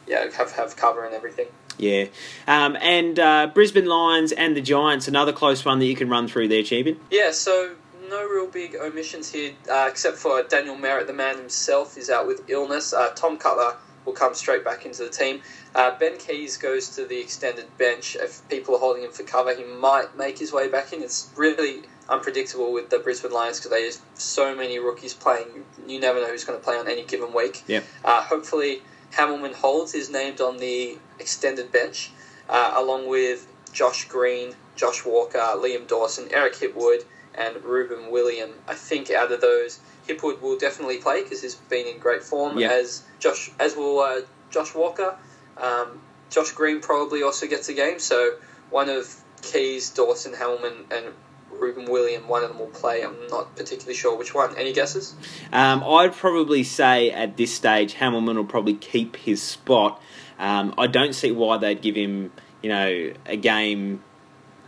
[0.07, 1.47] yeah, have have cover and everything.
[1.79, 2.07] Yeah,
[2.47, 6.29] um, and uh, Brisbane Lions and the Giants, another close one that you can run
[6.29, 7.01] through there, champion.
[7.11, 7.75] Yeah, so
[8.09, 12.27] no real big omissions here, uh, except for Daniel Merrett, the man himself, is out
[12.27, 12.93] with illness.
[12.93, 15.41] Uh, Tom Cutler will come straight back into the team.
[15.75, 18.17] Uh, ben Keays goes to the extended bench.
[18.17, 21.03] If people are holding him for cover, he might make his way back in.
[21.03, 25.65] It's really unpredictable with the Brisbane Lions because they have so many rookies playing.
[25.87, 27.63] You never know who's going to play on any given week.
[27.67, 27.81] Yeah.
[28.05, 32.11] Uh, hopefully, Hamilman Holds is named on the extended bench,
[32.49, 38.51] uh, along with Josh Green, Josh Walker, Liam Dawson, Eric Hipwood, and Reuben William.
[38.69, 42.59] I think out of those, Hipwood will definitely play because he's been in great form.
[42.59, 42.73] Yeah.
[42.73, 45.17] As Josh, as will uh, Josh Walker.
[45.57, 47.99] Um, Josh Green probably also gets a game.
[47.99, 48.37] So
[48.71, 51.07] one of Keays, Dawson, Hamilman, and
[51.51, 53.03] Reuben William, one of them will play.
[53.03, 54.57] I'm not particularly sure which one.
[54.57, 55.15] Any guesses?
[55.53, 60.01] Um, I'd probably say at this stage, Hamilman will probably keep his spot.
[60.39, 64.03] Um, I don't see why they'd give him, you know, a game.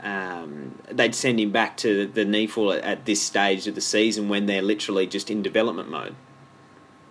[0.02, 4.28] Um, they'd send him back to the NEFL at, at this stage of the season
[4.28, 6.14] when they're literally just in development mode.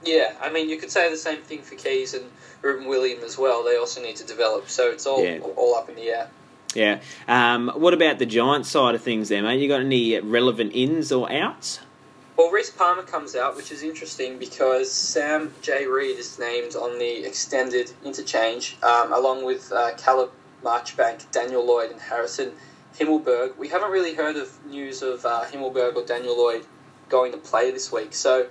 [0.03, 2.25] Yeah, I mean, you could say the same thing for Keays and
[2.61, 3.63] Reuben William as well.
[3.63, 5.39] They also need to develop, so it's all Yeah.
[5.39, 6.29] all up in the air.
[6.75, 6.99] Yeah.
[7.27, 9.59] Um, what about the Giants side of things there, mate?
[9.59, 11.79] You got any relevant ins or outs?
[12.37, 15.87] Well, Rhys Palmer comes out, which is interesting because Sam J.
[15.87, 21.91] Reid is named on the extended interchange, um, along with uh, Caleb Marchbank, Daniel Lloyd,
[21.91, 22.51] and Harrison
[22.99, 23.57] Himmelberg.
[23.57, 26.65] We haven't really heard of news of uh, Himmelberg or Daniel Lloyd
[27.09, 28.47] going to play this week, so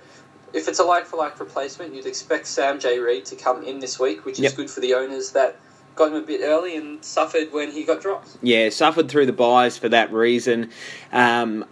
[0.53, 2.99] if it's a like for like replacement, you'd expect Sam J.
[2.99, 4.55] Reid to come in this week, which is Yep.
[4.55, 5.57] good for the owners that
[5.95, 8.37] got him a bit early and suffered when he got dropped.
[8.41, 10.71] Yeah, suffered through the buys for that reason.
[11.11, 11.65] Um,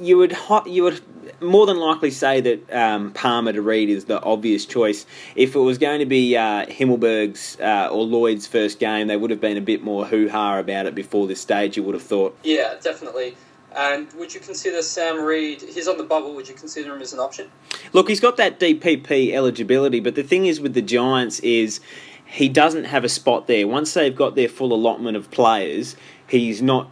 [0.00, 1.00] you would ho- you would
[1.40, 5.06] more than likely say that um, Palmer to Reid is the obvious choice.
[5.34, 9.30] If it was going to be uh, Himmelberg's uh, or Lloyd's first game, they would
[9.30, 11.76] have been a bit more hoo ha about it before this stage.
[11.76, 12.36] You would have thought.
[12.42, 13.36] Yeah, definitely.
[13.74, 15.62] And would you consider Sam Reid?
[15.62, 16.34] He's on the bubble.
[16.34, 17.50] Would you consider him as an option?
[17.92, 21.80] Look, he's got that DPP eligibility, but the thing is with the Giants is
[22.26, 23.66] he doesn't have a spot there.
[23.68, 26.90] Once they've got their full allotment of players, he's not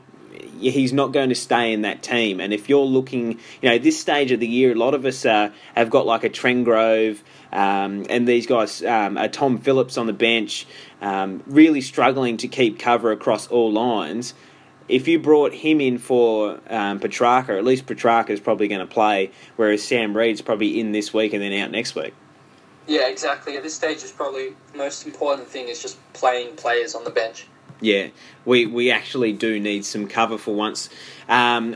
[0.58, 2.40] he's not going to stay in that team.
[2.40, 5.24] And if you're looking, you know, this stage of the year, a lot of us
[5.24, 7.20] uh, have got like a Trengove,
[7.52, 10.66] um, and these guys, um, a Tom Phillips on the bench,
[11.00, 14.34] um, really struggling to keep cover across all lines.
[14.88, 18.86] If you brought him in for um, Petracca, at least Petracca is probably going to
[18.86, 22.14] play, whereas Sam Reid's probably in this week and then out next week.
[22.86, 23.56] Yeah, exactly.
[23.58, 27.10] At this stage, is probably the most important thing is just playing players on the
[27.10, 27.46] bench.
[27.80, 28.08] Yeah,
[28.44, 30.90] we we actually do need some cover for once.
[31.28, 31.74] Um,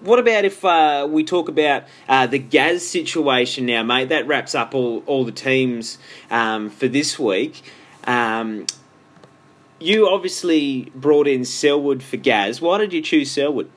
[0.00, 4.10] what about if uh, we talk about uh, the Gaz situation now, mate?
[4.10, 5.98] That wraps up all, all the teams
[6.30, 7.62] um, for this week.
[8.04, 8.66] Um,
[9.80, 12.60] you obviously brought in Selwood for Gaz.
[12.60, 13.70] Why did you choose Selwood?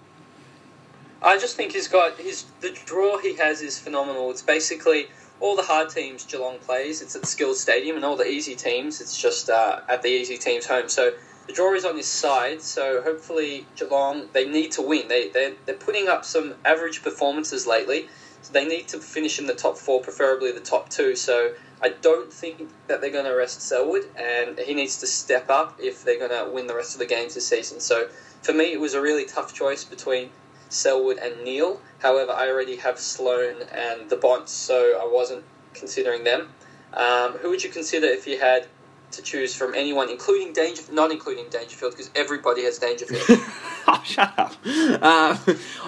[1.24, 4.32] I just think he's got his the draw he has is phenomenal.
[4.32, 5.08] It's basically
[5.40, 7.02] all the hard teams Geelong plays.
[7.02, 9.02] It's at Skills Stadium, and all the easy teams.
[9.02, 10.90] It's just uh, at the easy teams' home.
[10.90, 11.14] So
[11.52, 12.62] the draw is on his side.
[12.62, 15.08] So hopefully Geelong they need to win.
[15.08, 18.08] They they they're putting up some average performances lately.
[18.42, 21.16] So they need to finish in the top four, preferably the top two.
[21.16, 25.50] So I don't think that they're going to rest Selwood, and he needs to step
[25.50, 27.80] up if they're going to win the rest of the games this season.
[27.80, 28.08] So
[28.42, 30.30] for me, it was a really tough choice between
[30.70, 31.82] Selwood and Neale.
[32.00, 36.50] However, I already have Sloane and the Bonts, so I wasn't considering them.
[36.94, 38.68] Um, who would you consider if you had
[39.12, 43.24] to choose from anyone, including Danger, not including Dangerfield, because everybody has Dangerfield.
[43.88, 44.54] oh, shut up.
[44.66, 45.38] Uh,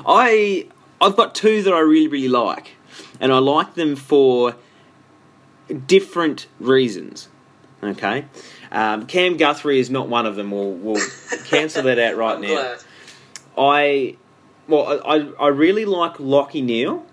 [0.06, 0.68] I
[1.02, 2.72] I've got two that I really really like,
[3.20, 4.56] and I like them for
[5.88, 7.30] different reasons.
[7.82, 8.26] Okay,
[8.72, 10.52] um, Cam Guthrie is not one of them.
[10.52, 11.02] We'll, we'll
[11.46, 12.48] cancel that out right I'm now.
[12.48, 12.80] glad.
[13.58, 14.18] I
[14.68, 17.06] well, I I really like Lachie Neale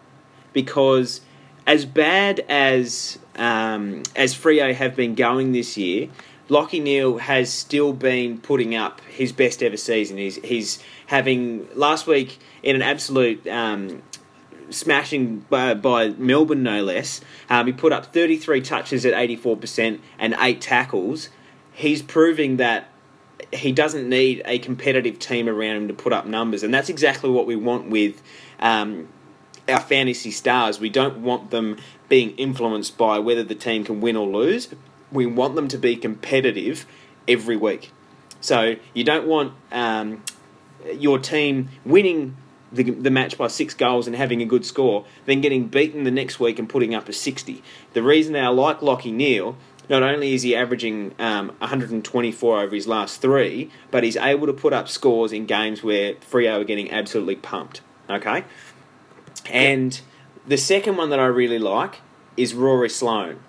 [0.53, 1.21] because
[1.67, 6.09] as bad as um, as Freo have been going this year,
[6.49, 10.17] Lachie Neale has still been putting up his best ever season.
[10.17, 13.47] He's he's having last week in an absolute.
[13.47, 14.03] Um,
[14.73, 17.21] Smashing by, by Melbourne, no less.
[17.49, 21.29] Um, he put up 33 touches at 84% and eight tackles.
[21.73, 22.89] He's proving that
[23.53, 27.31] he doesn't need a competitive team around him to put up numbers, and that's exactly
[27.31, 28.23] what we want with
[28.61, 29.09] um,
[29.71, 30.81] our fantasy stars.
[30.81, 31.79] We don't want them
[32.09, 34.69] being influenced by whether the team can win or lose.
[35.13, 36.87] We want them to be competitive
[37.27, 37.93] every week.
[38.41, 40.23] So you don't want um,
[40.95, 42.37] your team winning
[42.73, 46.11] the, the match by six goals and having a good score, then getting beaten the
[46.11, 47.63] next week and putting up a 60.
[47.93, 49.57] The reason I like Lachie Neale,
[49.89, 54.53] not only is he averaging um, 124 over his last three, but he's able to
[54.53, 57.81] put up scores in games where Freo are getting absolutely pumped.
[58.09, 58.45] Okay?
[59.49, 60.01] And
[60.47, 62.01] the second one that I really like
[62.37, 63.41] is Rory Sloane.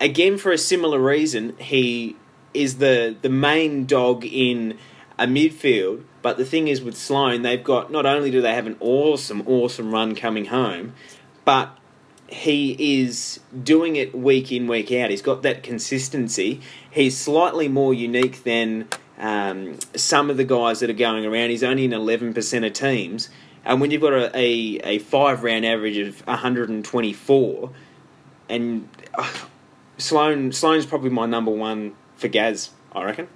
[0.00, 2.16] Again, for a similar reason, he
[2.54, 4.78] is the, the main dog in
[5.18, 6.04] a midfield.
[6.22, 9.42] But the thing is with Sloane, they've got not only do they have an awesome,
[9.46, 10.94] awesome run coming home,
[11.44, 11.76] but
[12.28, 15.10] he is doing it week in, week out.
[15.10, 16.60] He's got that consistency.
[16.90, 21.50] He's slightly more unique than um, some of the guys that are going around.
[21.50, 23.28] He's only in 11% of teams.
[23.64, 27.70] And when you've got a, a, a five round average of 124,
[28.48, 29.32] and uh,
[29.98, 33.28] Sloane, Sloane's probably my number one for Gaz, I reckon.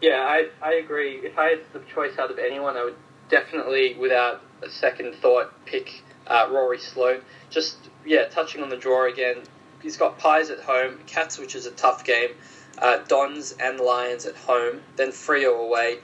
[0.00, 1.16] Yeah, I, I agree.
[1.16, 2.96] If I had the choice out of anyone, I would
[3.28, 7.20] definitely, without a second thought, pick uh, Rory Sloane.
[7.50, 9.42] Just, yeah, touching on the draw again,
[9.82, 12.30] he's got Pies at home, Cats, which is a tough game,
[12.78, 15.98] uh, Dons and Lions at home, then Freo away,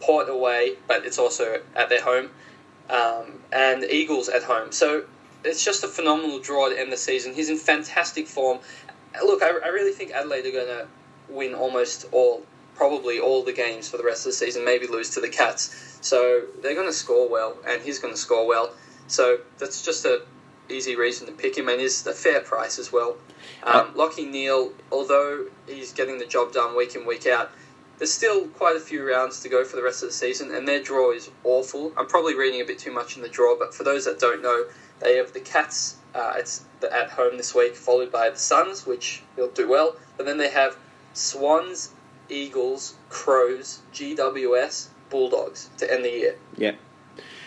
[0.00, 2.30] Port away, but it's also at their home,
[2.90, 4.72] um, and Eagles at home.
[4.72, 5.04] So
[5.44, 7.34] it's just a phenomenal draw to end the season.
[7.34, 8.58] He's in fantastic form.
[9.24, 10.86] Look, I, I really think Adelaide are going to
[11.28, 12.42] win almost all
[12.74, 15.98] probably all the games for the rest of the season, maybe lose to the Cats.
[16.00, 18.70] So they're going to score well, and he's going to score well.
[19.08, 20.22] So that's just a
[20.70, 23.16] easy reason to pick him, and is a fair price as well.
[23.64, 27.50] Um, Lachie Neale, although he's getting the job done week in week out,
[27.98, 30.66] there's still quite a few rounds to go for the rest of the season, and
[30.66, 31.92] their draw is awful.
[31.96, 34.42] I'm probably reading a bit too much in the draw, but for those that don't
[34.42, 34.64] know,
[35.00, 39.22] they have the Cats uh, it's at home this week, followed by the Suns, which
[39.36, 39.96] will do well.
[40.16, 40.76] But then they have
[41.12, 41.90] Swans,
[42.28, 46.36] Eagles, Crows, GWS, Bulldogs to end the year.
[46.56, 46.72] Yeah.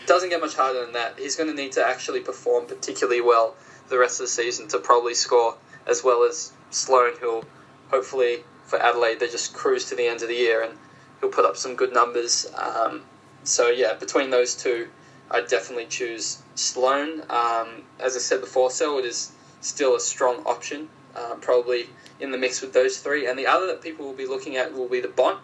[0.05, 1.19] Doesn't get much harder than that.
[1.19, 3.55] He's going to need to actually perform particularly well
[3.89, 7.45] the rest of the season to probably score as well as Sloane, who'll
[7.89, 10.77] hopefully for Adelaide they just cruise to the end of the year and
[11.19, 12.47] he'll put up some good numbers.
[12.55, 13.01] Um,
[13.43, 14.87] so yeah, between those two,
[15.29, 17.21] I'd definitely choose Sloane.
[17.29, 21.87] Um, as I said before, Selwood is still a strong option, um, probably
[22.19, 23.27] in the mix with those three.
[23.27, 25.39] And the other that people will be looking at will be the Bont,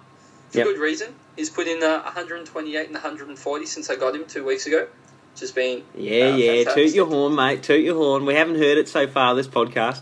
[0.50, 0.68] for Yep.
[0.68, 1.16] good reason.
[1.36, 4.88] He's put in uh, 128 and 140 since I got him two weeks ago,
[5.36, 6.52] just been Yeah, uh, yeah.
[6.58, 6.86] fantastic.
[6.86, 7.64] Toot your horn, mate.
[7.64, 8.26] Toot your horn.
[8.26, 10.02] We haven't heard it so far this podcast.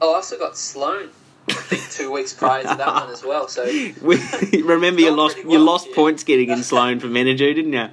[0.00, 1.10] Oh, I also got Sloane.
[1.48, 3.48] I think two weeks prior to that one as well.
[3.48, 3.64] So
[4.02, 4.16] We,
[4.62, 5.94] remember you lost pretty you lost yeah.
[5.94, 7.88] points getting in Sloane for Menadoo, didn't you?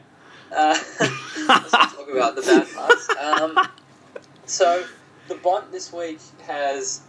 [0.55, 0.77] Uh,
[1.47, 3.09] let's not talk about the bad parts.
[3.21, 3.69] Um,
[4.45, 4.85] so
[5.27, 7.01] the Bont this week has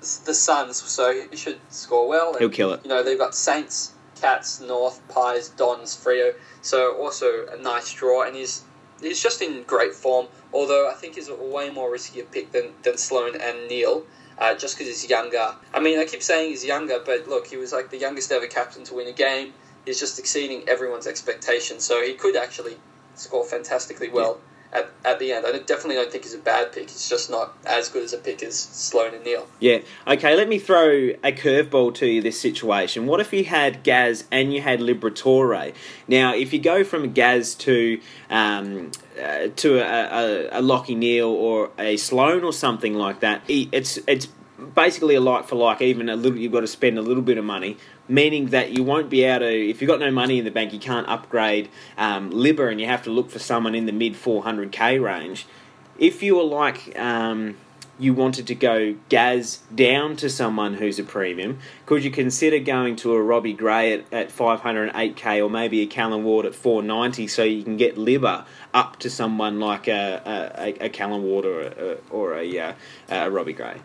[0.00, 2.30] the Suns, so he should score well.
[2.30, 2.80] And, He'll kill it.
[2.84, 6.34] You know they've got Saints, Cats, North, Pies, Dons, Freo.
[6.62, 8.64] So also a nice draw, and he's
[9.00, 10.26] he's just in great form.
[10.52, 14.04] Although I think he's a way more riskier pick than than Sloane and Neale.
[14.38, 15.54] Uh, just because he's younger.
[15.72, 18.46] I mean, I keep saying he's younger, but look, he was like the youngest ever
[18.46, 19.54] captain to win a game.
[19.86, 22.76] He's just exceeding everyone's expectations, so he could actually
[23.14, 24.38] score fantastically well
[24.72, 25.46] at, at the end.
[25.46, 26.90] I definitely don't think he's a bad pick.
[26.90, 29.46] He's just not as good as a pick as Sloane and Neale.
[29.60, 29.78] Yeah.
[30.06, 30.88] Okay, let me throw
[31.22, 33.06] a curveball to you this situation.
[33.06, 35.74] What if you had Gaz and you had Liberatore?
[36.08, 38.00] Now, if you go from Gaz to
[38.30, 38.90] um,
[39.22, 43.98] uh, to a, a, a Lachie Neale or a Sloane or something like that, it's
[44.06, 44.28] it's
[44.74, 45.80] basically a like for like.
[45.80, 47.76] Even a little, you've got to spend a little bit of money.
[48.08, 50.72] Meaning that you won't be able to, if you've got no money in the bank,
[50.72, 54.14] you can't upgrade um, Libba and you have to look for someone in the mid
[54.14, 55.46] 400k range.
[55.98, 57.56] If you were like, um,
[57.98, 62.96] you wanted to go Gaz down to someone who's a premium, could you consider going
[62.96, 67.42] to a Robbie Gray at, at 508k or maybe a Callan Ward at 490 so
[67.42, 71.98] you can get Libra up to someone like a, a, a Callan Ward or a,
[72.10, 72.72] or a, uh,
[73.08, 73.80] a Robbie Gray?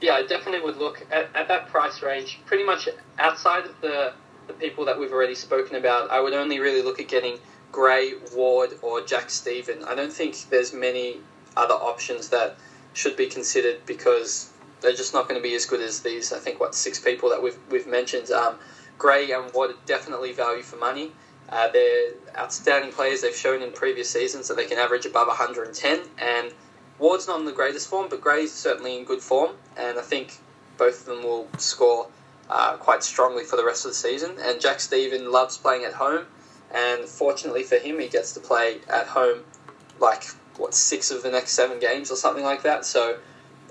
[0.00, 2.40] Yeah, I definitely would look at, at that price range.
[2.46, 4.14] Pretty much outside of the,
[4.46, 7.38] the people that we've already spoken about, I would only really look at getting
[7.70, 9.84] Gray, Ward, or Jack Steven.
[9.84, 11.18] I don't think there's many
[11.56, 12.56] other options that
[12.94, 16.32] should be considered because they're just not going to be as good as these.
[16.32, 18.30] I think what six people that we've we've mentioned.
[18.30, 18.56] Um,
[18.98, 21.12] Gray and Ward definitely value for money.
[21.48, 23.22] Uh, they're outstanding players.
[23.22, 26.52] They've shown in previous seasons that they can average above 110 and
[27.00, 30.38] Ward's not in the greatest form, but Gray's certainly in good form, and I think
[30.76, 32.08] both of them will score
[32.50, 34.36] uh, quite strongly for the rest of the season.
[34.38, 36.26] And Jack Steven loves playing at home,
[36.72, 39.44] and fortunately for him, he gets to play at home
[39.98, 40.24] like
[40.58, 42.84] what six of the next seven games or something like that.
[42.84, 43.18] So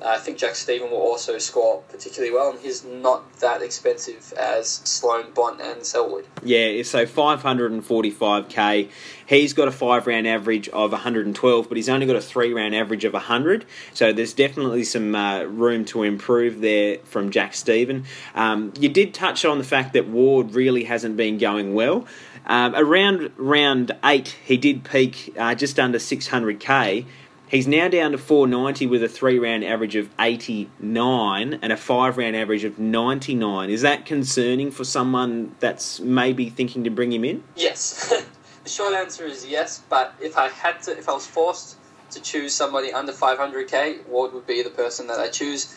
[0.06, 4.70] I think Jack Steven will also score particularly well, and he's not that expensive as
[4.70, 6.26] Sloane, Bont, and Selwood.
[6.44, 8.90] Yeah, so 545k.
[9.26, 12.76] He's got a five round average of 112, but he's only got a three round
[12.76, 13.66] average of 100.
[13.94, 18.06] So there's definitely some uh, room to improve there from Jack Steven.
[18.36, 22.08] Um, you did touch on the fact that Ward really hasn't been going well.
[22.46, 27.06] Um, around round eight, he did peak uh, just under 600k.
[27.50, 32.16] He's now down to 490 with a three round average of 89 and a five
[32.16, 33.72] round average of 99.
[33.72, 37.44] Is that concerning for someone that's maybe thinking to bring him in?
[37.56, 38.14] Yes.
[38.64, 41.78] the short answer is yes, but if I had to, if I was forced
[42.12, 45.76] to choose somebody under 500k, Ward would be the person that I choose.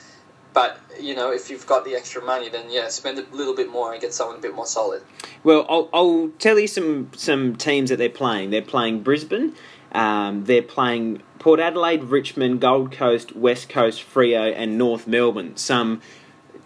[0.53, 3.71] But you know, if you've got the extra money, then yeah, spend a little bit
[3.71, 5.03] more and get someone a bit more solid.
[5.43, 8.51] Well, I'll, I'll tell you some some teams that they're playing.
[8.51, 9.55] They're playing Brisbane.
[9.93, 15.57] Um, they're playing Port Adelaide, Richmond, Gold Coast, West Coast, Freo, and North Melbourne.
[15.57, 16.01] Some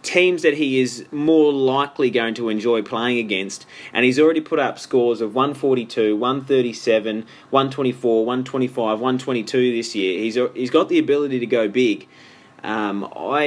[0.02, 3.66] teams that he is more likely going to enjoy playing against.
[3.92, 10.20] And he's already put up scores of 142, 137, 124, 125, 122 this year.
[10.20, 12.06] He's, he's got the ability to go big.
[12.62, 13.44] Um, I,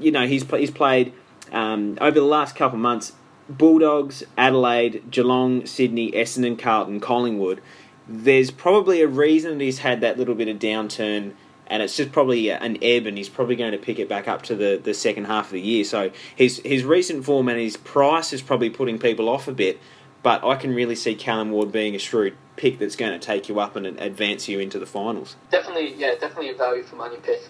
[0.00, 1.12] you know, he's, he's played
[1.52, 3.12] um, over the last couple of months
[3.48, 7.60] Bulldogs, Adelaide, Geelong, Sydney, Essendon, Carlton, Collingwood
[8.08, 11.32] there's probably a reason that he's had that little bit of downturn
[11.66, 14.42] and it's just probably an ebb, and he's probably going to pick it back up
[14.42, 15.84] to the, the second half of the year.
[15.84, 19.80] So his his recent form and his price is probably putting people off a bit,
[20.22, 23.48] but I can really see Callan Ward being a shrewd pick that's going to take
[23.48, 25.36] you up and advance you into the finals.
[25.50, 27.40] Definitely, yeah, definitely a value for money pick.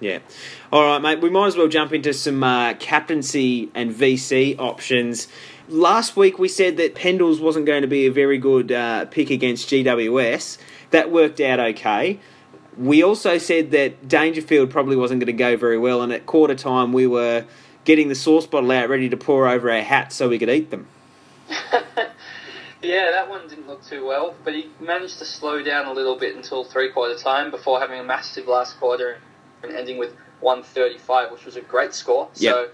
[0.00, 0.18] Yeah.
[0.72, 1.20] All right, mate.
[1.20, 5.28] We might as well jump into some uh, captaincy and VC options
[5.70, 9.30] last week we said that Pendles wasn't going to be a very good uh, pick
[9.30, 10.58] against GWS.
[10.90, 12.18] That worked out okay.
[12.76, 16.54] We also said that Dangerfield probably wasn't going to go very well, and at quarter
[16.54, 17.44] time we were
[17.84, 20.70] getting the sauce bottle out ready to pour over our hats so we could eat
[20.70, 20.86] them.
[22.82, 26.16] yeah, that one didn't look too well, but he managed to slow down a little
[26.16, 29.18] bit until three quarter time before having a massive last quarter
[29.62, 32.28] and ending with 135, which was a great score.
[32.36, 32.54] Yep.
[32.54, 32.68] So,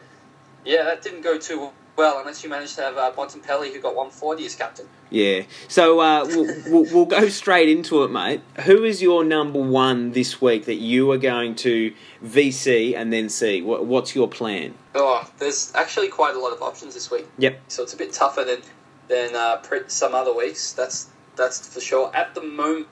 [0.66, 3.94] yeah, that didn't go too well, unless you managed to have uh, Bontempelli, who got
[3.94, 4.86] 140 as captain.
[5.08, 5.42] Yeah.
[5.68, 8.42] So uh, we'll, we'll, we'll, go straight into it, mate.
[8.64, 13.28] Who is your number one this week that you are going to VC and then
[13.28, 13.62] see?
[13.62, 14.74] What, what's your plan?
[14.94, 17.26] Oh, there's actually quite a lot of options this week.
[17.38, 17.60] Yep.
[17.68, 18.60] So it's a bit tougher than
[19.08, 20.72] than uh, some other weeks.
[20.72, 22.14] That's that's for sure.
[22.14, 22.88] At the moment,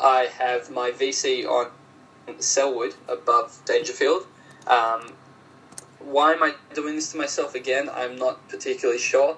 [0.00, 1.70] I have my VC on
[2.38, 4.26] Selwood above Dangerfield.
[4.66, 5.12] Um,
[6.04, 7.88] why am I doing this to myself again?
[7.92, 9.36] I'm not particularly sure.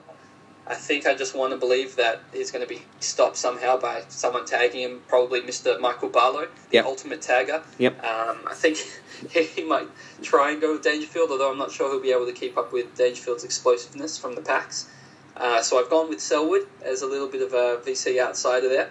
[0.66, 4.04] I think I just want to believe that he's going to be stopped somehow by
[4.08, 5.78] someone tagging him, probably Mr.
[5.80, 6.84] Michael Barlow, the yep.
[6.84, 7.64] ultimate tagger.
[7.78, 8.02] Yep.
[8.04, 8.78] Um, I think
[9.30, 9.88] he might
[10.22, 12.72] try and go with Dangerfield, although I'm not sure he'll be able to keep up
[12.72, 14.88] with Dangerfield's explosiveness from the packs.
[15.36, 18.90] Uh, so I've gone with Selwood as a little bit of a VC outsider there.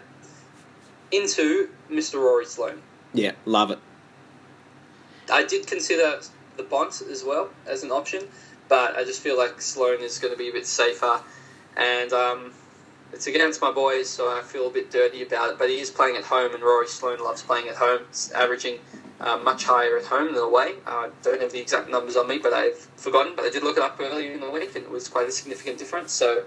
[1.11, 2.15] Into Mr.
[2.15, 2.82] Rory Sloane.
[3.13, 3.80] Yeah, love it.
[5.32, 6.19] I did consider
[6.62, 8.24] the Bont as well as an option,
[8.70, 11.22] but I just feel like Sloane is going to be a bit safer,
[11.76, 12.53] and um,
[13.14, 15.59] it's against my boys, so I feel a bit dirty about it.
[15.59, 18.80] But he is playing at home, and Rory Sloane loves playing at home, it's averaging
[19.20, 20.74] uh, much higher at home than away.
[20.88, 23.34] I uh, don't have the exact numbers on me, but I've forgotten.
[23.36, 25.32] But I did look it up earlier in the week, and it was quite a
[25.32, 26.12] significant difference.
[26.12, 26.45] So,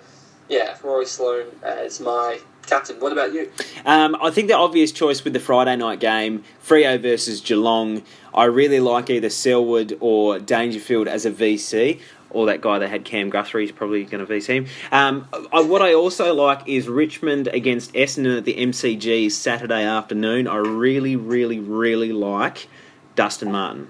[0.48, 3.00] yeah, Rory Sloane is my captain.
[3.00, 3.50] What about you?
[3.84, 8.02] Um, I think the obvious choice with the Friday night game, Freo versus Geelong.
[8.32, 12.00] I really like either Selwood or Dangerfield as a VC.
[12.30, 14.66] Or that guy that had Cam Guthrie is probably going to VC him.
[14.90, 20.48] Um, I, what I also like is Richmond against Essendon at the MCG Saturday afternoon.
[20.48, 22.66] I really, really, really like
[23.14, 23.88] Dustin Martin,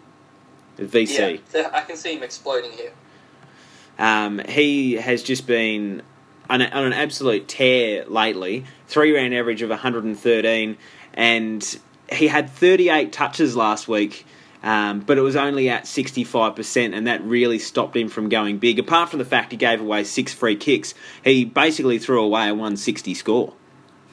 [0.76, 1.40] VC.
[1.54, 2.92] Yeah, I can see him exploding here.
[3.98, 6.02] Um, he has just been
[6.48, 8.64] on, a, on, an absolute tear lately.
[8.86, 10.76] Three round average of 113,
[11.14, 11.80] and
[12.12, 14.26] he had 38 touches last week.
[14.62, 18.78] Um, but it was only at 65%, and that really stopped him from going big.
[18.78, 22.54] Apart from the fact he gave away six free kicks, he basically threw away a
[22.54, 23.52] 160 score.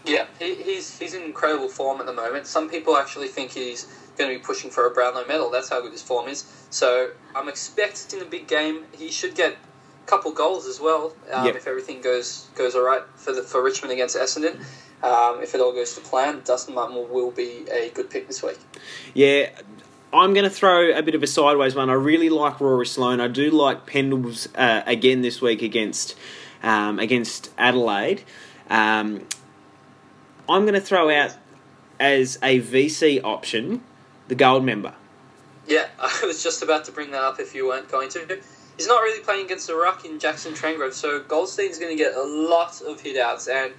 [0.06, 2.48] Yeah, he, he's he's in incredible form at the moment.
[2.48, 3.86] Some people actually think he's
[4.18, 5.50] going to be pushing for a Brownlow medal.
[5.50, 6.44] That's how good his form is.
[6.70, 8.84] So I'm expecting a big game.
[8.92, 9.58] He should get
[10.06, 11.56] couple goals as well um, yep.
[11.56, 14.64] if everything goes goes all right for the for Richmond against Essendon.
[15.04, 18.44] Um, if it all goes to plan, Dustin Martin will, be a good pick this
[18.44, 18.60] week.
[19.16, 19.50] Yeah,
[20.14, 21.90] I'm going to throw a bit of a sideways one.
[21.90, 23.20] I really like Rory Sloane.
[23.20, 26.16] I do like Pendles uh, again this week against
[26.62, 28.24] um, against Adelaide.
[28.70, 29.26] Um,
[30.48, 31.36] I'm going to throw out
[32.00, 33.84] as a VC option
[34.28, 34.94] the gold member.
[35.68, 38.40] Yeah, I was just about to bring that up if you weren't going to.
[38.78, 42.16] He's not really playing against the ruck in Jackson Trengove, so Goldstein's going to get
[42.16, 43.74] a lot of hitouts, and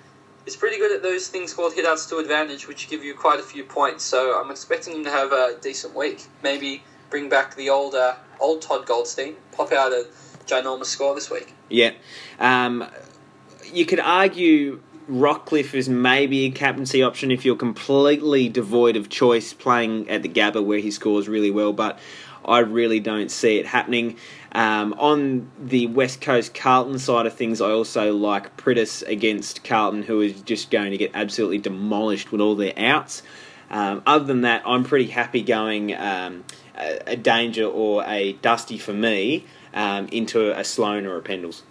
[0.45, 3.43] he's pretty good at those things called hitouts to advantage, which give you quite a
[3.43, 4.05] few points.
[4.05, 6.25] So I'm expecting him to have a decent week.
[6.43, 10.07] Maybe bring back the old, uh, old Todd Goldstein, pop out a
[10.47, 11.53] ginormous score this week.
[11.69, 11.93] Yeah.
[12.39, 12.87] Um,
[13.65, 19.53] you could argue Rockliff is maybe a captaincy option if you're completely devoid of choice
[19.53, 21.99] playing at the Gabba where he scores really well, but
[22.45, 24.17] I really don't see it happening.
[24.55, 30.03] Um, on the West Coast Carlton side of things, I also like Priddis against Carlton,
[30.03, 33.23] who is just going to get absolutely demolished with all their outs.
[33.71, 36.45] Um, other than that, I'm pretty happy going um,
[36.77, 41.63] a, a, danger or a dusty for me um, into a Sloane or a Pendles.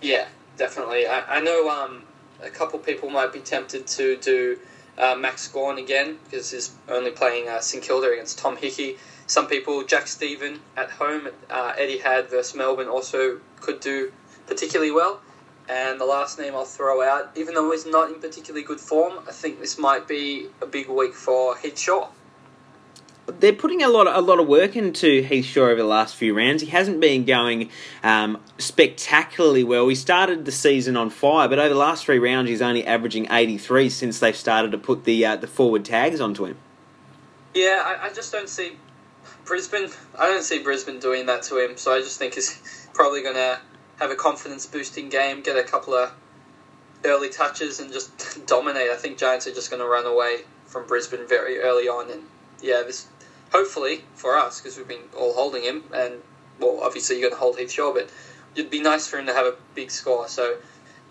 [0.00, 0.26] Yeah,
[0.56, 1.06] definitely.
[1.06, 2.04] I, I know um,
[2.42, 4.58] a couple people might be tempted to do
[4.96, 8.96] uh, Max Gawn again because he's only playing uh, St Kilda against Tom Hickey.
[9.26, 14.12] Some people, Jack Steven at home, uh, Etihad versus Melbourne also could do
[14.46, 15.20] particularly well.
[15.68, 19.20] And the last name I'll throw out, even though he's not in particularly good form,
[19.28, 22.08] I think this might be a big week for Heath Shaw
[23.26, 26.16] they're putting a lot of, a lot of work into Heath Shaw over the last
[26.16, 26.62] few rounds.
[26.62, 27.70] He hasn't been going
[28.02, 29.88] um, spectacularly well.
[29.88, 33.28] He started the season on fire, but over the last three rounds, he's only averaging
[33.30, 36.56] 83 since they've started to put the uh, the forward tags onto him.
[37.54, 38.78] Yeah, I, I, just don't see
[39.44, 39.88] Brisbane.
[40.18, 41.76] I don't see Brisbane doing that to him.
[41.76, 43.60] So I just think he's probably going to
[43.98, 46.12] have a confidence boosting game, get a couple of
[47.04, 48.90] early touches, and just dominate.
[48.90, 52.22] I think Giants are just going to run away from Brisbane very early on and
[52.62, 53.06] yeah, this
[53.50, 56.14] hopefully for us because we've been all holding him, and
[56.58, 58.08] well, obviously you're going to hold Heath Shaw, but
[58.54, 60.28] it'd be nice for him to have a big score.
[60.28, 60.56] So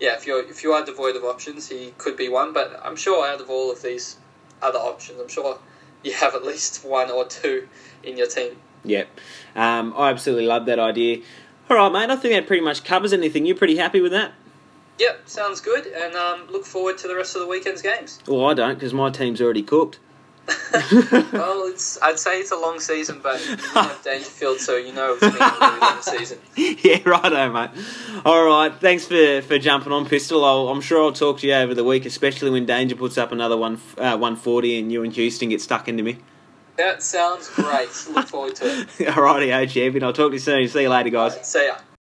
[0.00, 2.52] yeah, if you're if you are devoid of options, he could be one.
[2.52, 4.16] But I'm sure out of all of these
[4.60, 5.58] other options, I'm sure
[6.02, 7.68] you have at least one or two
[8.02, 8.56] in your team.
[8.84, 9.08] Yep,
[9.54, 11.22] um, I absolutely love that idea.
[11.70, 12.10] All right, mate.
[12.10, 13.46] I think that pretty much covers anything.
[13.46, 14.32] You're pretty happy with that?
[14.98, 18.20] Yep, sounds good, and um, look forward to the rest of the weekend's games.
[18.26, 19.98] Well, I don't because my team's already cooked.
[21.32, 25.12] Well, it's I'd say it's a long season, but you have Dangerfield, so you know
[25.12, 26.38] it's been a really long season.
[26.82, 27.70] Yeah, righto, mate.
[28.24, 30.44] All right, thanks for, for jumping on, Pistol.
[30.44, 33.30] i am sure I'll talk to you over the week, especially when Danger puts up
[33.32, 36.18] another one uh, 140 and you and Houston get stuck into me.
[36.76, 37.88] That sounds great.
[38.10, 39.08] Look forward to it.
[39.16, 40.02] All righty, champion.
[40.02, 40.66] I'll talk to you soon.
[40.68, 41.36] See you later, guys.
[41.36, 41.76] Right, see ya.